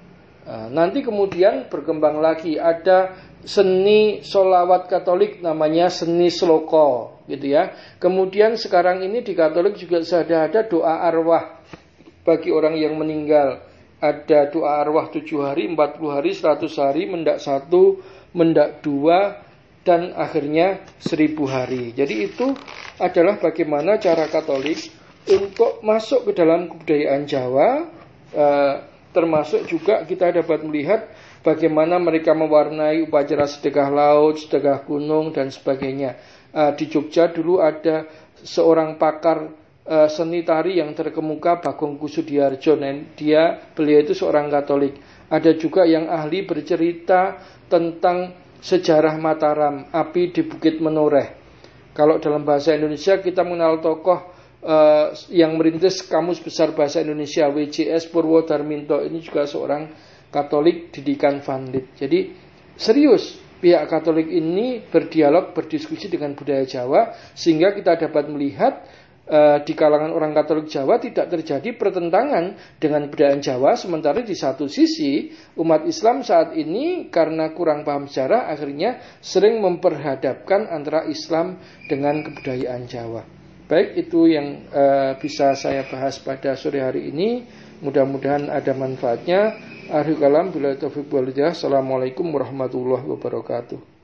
Nanti 0.52 1.06
kemudian 1.06 1.70
berkembang 1.70 2.18
lagi 2.18 2.58
ada 2.58 3.14
seni 3.46 4.22
solawat 4.22 4.90
Katolik 4.90 5.42
namanya 5.42 5.90
seni 5.90 6.30
sloko 6.30 7.22
gitu 7.26 7.54
ya. 7.54 7.74
Kemudian 7.98 8.58
sekarang 8.58 9.02
ini 9.02 9.26
di 9.26 9.34
Katolik 9.34 9.78
juga 9.78 10.02
sudah 10.06 10.48
ada 10.50 10.62
doa 10.66 11.06
arwah 11.06 11.62
bagi 12.28 12.54
orang 12.54 12.78
yang 12.78 12.98
meninggal. 12.98 13.66
Ada 14.02 14.50
doa 14.50 14.82
arwah 14.82 15.14
7 15.14 15.30
hari, 15.46 15.70
40 15.70 15.78
hari, 16.10 16.34
100 16.34 16.74
hari, 16.82 17.06
mendak 17.06 17.38
satu, 17.38 18.02
mendak 18.34 18.82
dua, 18.82 19.46
dan 19.86 20.14
akhirnya 20.18 20.82
seribu 20.98 21.46
hari. 21.46 21.94
Jadi 21.94 22.26
itu 22.26 22.54
adalah 22.98 23.38
bagaimana 23.38 24.02
cara 24.02 24.26
Katolik 24.26 24.90
untuk 25.30 25.86
masuk 25.86 26.30
ke 26.30 26.32
dalam 26.34 26.70
kebudayaan 26.70 27.30
Jawa, 27.30 27.70
eh, 28.34 28.74
termasuk 29.14 29.70
juga 29.70 30.02
kita 30.06 30.34
dapat 30.34 30.66
melihat 30.66 31.06
bagaimana 31.42 31.98
mereka 31.98 32.32
mewarnai 32.34 33.02
upacara 33.06 33.46
sedekah 33.46 33.90
laut, 33.90 34.42
sedekah 34.42 34.86
gunung 34.86 35.34
dan 35.34 35.50
sebagainya. 35.50 36.18
Eh, 36.54 36.72
di 36.78 36.86
Jogja 36.90 37.30
dulu 37.30 37.62
ada 37.62 38.06
seorang 38.42 38.98
pakar 38.98 39.50
eh, 39.86 40.10
seni 40.10 40.46
tari 40.46 40.78
yang 40.78 40.94
terkemuka 40.94 41.62
Bagong 41.62 41.98
Kusudiarjo. 41.98 42.78
Dan 42.78 43.14
dia 43.18 43.58
beliau 43.74 44.02
itu 44.06 44.14
seorang 44.14 44.50
Katolik. 44.50 44.98
Ada 45.30 45.58
juga 45.58 45.88
yang 45.88 46.08
ahli 46.08 46.46
bercerita 46.46 47.40
tentang 47.72 48.36
sejarah 48.62 49.18
Mataram, 49.18 49.90
api 49.90 50.36
di 50.36 50.42
Bukit 50.46 50.78
Menoreh. 50.78 51.42
Kalau 51.92 52.22
dalam 52.24 52.48
bahasa 52.48 52.72
Indonesia 52.72 53.20
kita 53.20 53.44
mengenal 53.44 53.84
tokoh 53.84 54.32
uh, 54.64 55.12
yang 55.28 55.60
merintis 55.60 56.06
Kamus 56.06 56.40
Besar 56.40 56.72
Bahasa 56.72 57.04
Indonesia 57.04 57.52
WCS 57.52 58.08
Purwodarminto 58.08 59.04
ini 59.04 59.20
juga 59.20 59.44
seorang 59.44 59.92
Katolik 60.32 60.96
didikan 60.96 61.44
Vanlit. 61.44 61.94
Jadi 62.00 62.32
serius 62.80 63.38
pihak 63.62 63.86
Katolik 63.92 64.32
ini 64.32 64.82
berdialog 64.82 65.54
berdiskusi 65.54 66.10
dengan 66.10 66.34
budaya 66.34 66.66
Jawa 66.66 67.14
sehingga 67.38 67.76
kita 67.78 68.00
dapat 68.00 68.32
melihat 68.32 68.88
Eh, 69.32 69.60
di 69.64 69.78
kalangan 69.80 70.12
orang 70.12 70.36
Katolik 70.36 70.68
Jawa 70.68 71.00
tidak 71.00 71.32
terjadi 71.32 71.78
pertentangan 71.80 72.52
dengan 72.82 73.08
budaya 73.08 73.40
Jawa, 73.40 73.80
sementara 73.80 74.20
di 74.26 74.36
satu 74.36 74.68
sisi 74.68 75.32
umat 75.56 75.88
Islam 75.88 76.20
saat 76.20 76.52
ini 76.58 77.08
karena 77.08 77.56
kurang 77.56 77.88
paham 77.88 78.12
sejarah 78.12 78.52
akhirnya 78.52 79.00
sering 79.24 79.64
memperhadapkan 79.64 80.68
antara 80.68 81.08
Islam 81.08 81.64
dengan 81.88 82.28
kebudayaan 82.28 82.84
Jawa. 82.92 83.24
Baik 83.72 84.04
itu 84.04 84.28
yang 84.28 84.68
uh, 84.68 85.16
bisa 85.16 85.56
saya 85.56 85.88
bahas 85.88 86.20
pada 86.20 86.60
sore 86.60 86.84
hari 86.84 87.08
ini. 87.08 87.48
Mudah-mudahan 87.82 88.48
ada 88.48 88.72
manfaatnya. 88.78 89.58
Akhir 89.92 90.22
kalam 90.22 90.54
bila 90.54 90.72
taufiq 90.78 91.10
Assalamualaikum 91.52 92.30
warahmatullahi 92.32 93.04
wabarakatuh. 93.10 94.01